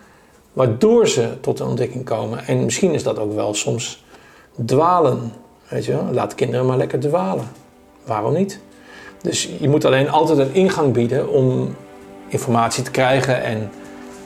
[0.53, 2.47] waardoor ze tot een ontdekking komen.
[2.47, 4.03] En misschien is dat ook wel soms
[4.65, 5.33] dwalen.
[5.67, 6.07] Weet je wel?
[6.11, 7.45] Laat kinderen maar lekker dwalen.
[8.05, 8.59] Waarom niet?
[9.23, 11.75] Dus je moet alleen altijd een ingang bieden om
[12.27, 13.43] informatie te krijgen.
[13.43, 13.71] En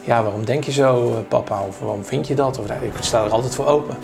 [0.04, 1.60] ja, waarom denk je zo, eh, papa?
[1.68, 2.60] Of waarom vind je dat?
[2.60, 3.96] Of, nou, ik sta er altijd voor open.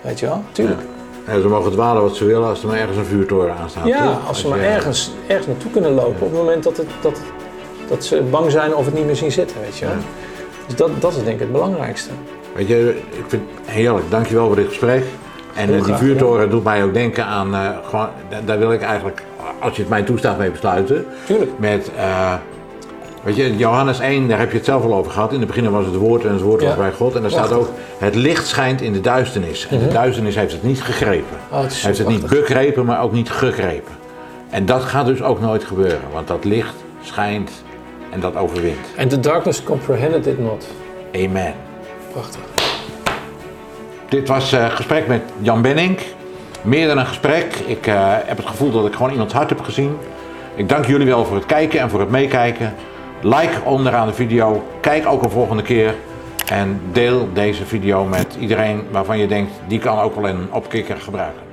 [0.00, 0.42] Weet je wel?
[0.52, 0.80] Tuurlijk.
[1.26, 3.86] En ze mogen dwalen wat ze willen als er maar ergens een vuurtoren aan staat.
[3.86, 6.86] Ja, als ze maar je- ergens, ergens naartoe kunnen lopen op het moment dat, het,
[7.02, 7.20] dat,
[7.88, 9.94] dat ze bang zijn of het niet meer zien zitten, weet je wel.
[10.66, 12.10] Dus dat, dat is denk ik het belangrijkste.
[12.54, 14.10] Weet je, ik vind het heerlijk.
[14.10, 15.04] Dankjewel voor dit gesprek.
[15.54, 18.58] En Heel eh, die graag vuurtoren doet mij ook denken aan, eh, gewoon, da- daar
[18.58, 19.22] wil ik eigenlijk,
[19.62, 21.06] als je het mij toestaat, mee besluiten.
[21.26, 21.50] Tuurlijk.
[21.56, 22.34] Met, eh,
[23.22, 25.32] weet je, Johannes 1, daar heb je het zelf al over gehad.
[25.32, 27.14] In het begin was het woord en het woord was bij God.
[27.14, 29.66] En daar staat ook, het licht schijnt in de duisternis.
[29.70, 31.36] En de duisternis heeft het niet gegrepen.
[31.50, 33.92] Oh, het heeft het niet begrepen, maar ook niet gegrepen.
[34.50, 36.00] En dat gaat dus ook nooit gebeuren.
[36.12, 37.50] Want dat licht schijnt
[38.10, 38.86] en dat overwint.
[38.98, 40.66] And the darkness comprehended it not.
[41.14, 41.54] Amen.
[42.12, 42.40] Prachtig.
[44.08, 45.98] Dit was een gesprek met Jan Benning.
[46.62, 47.54] Meer dan een gesprek.
[47.54, 49.96] Ik eh, heb het gevoel dat ik gewoon iemands hart heb gezien.
[50.54, 52.74] Ik dank jullie wel voor het kijken en voor het meekijken.
[53.22, 54.64] Like onderaan de video.
[54.80, 55.94] Kijk ook een volgende keer.
[56.46, 60.96] En deel deze video met iedereen waarvan je denkt, die kan ook wel een opkikker
[60.96, 61.51] gebruiken.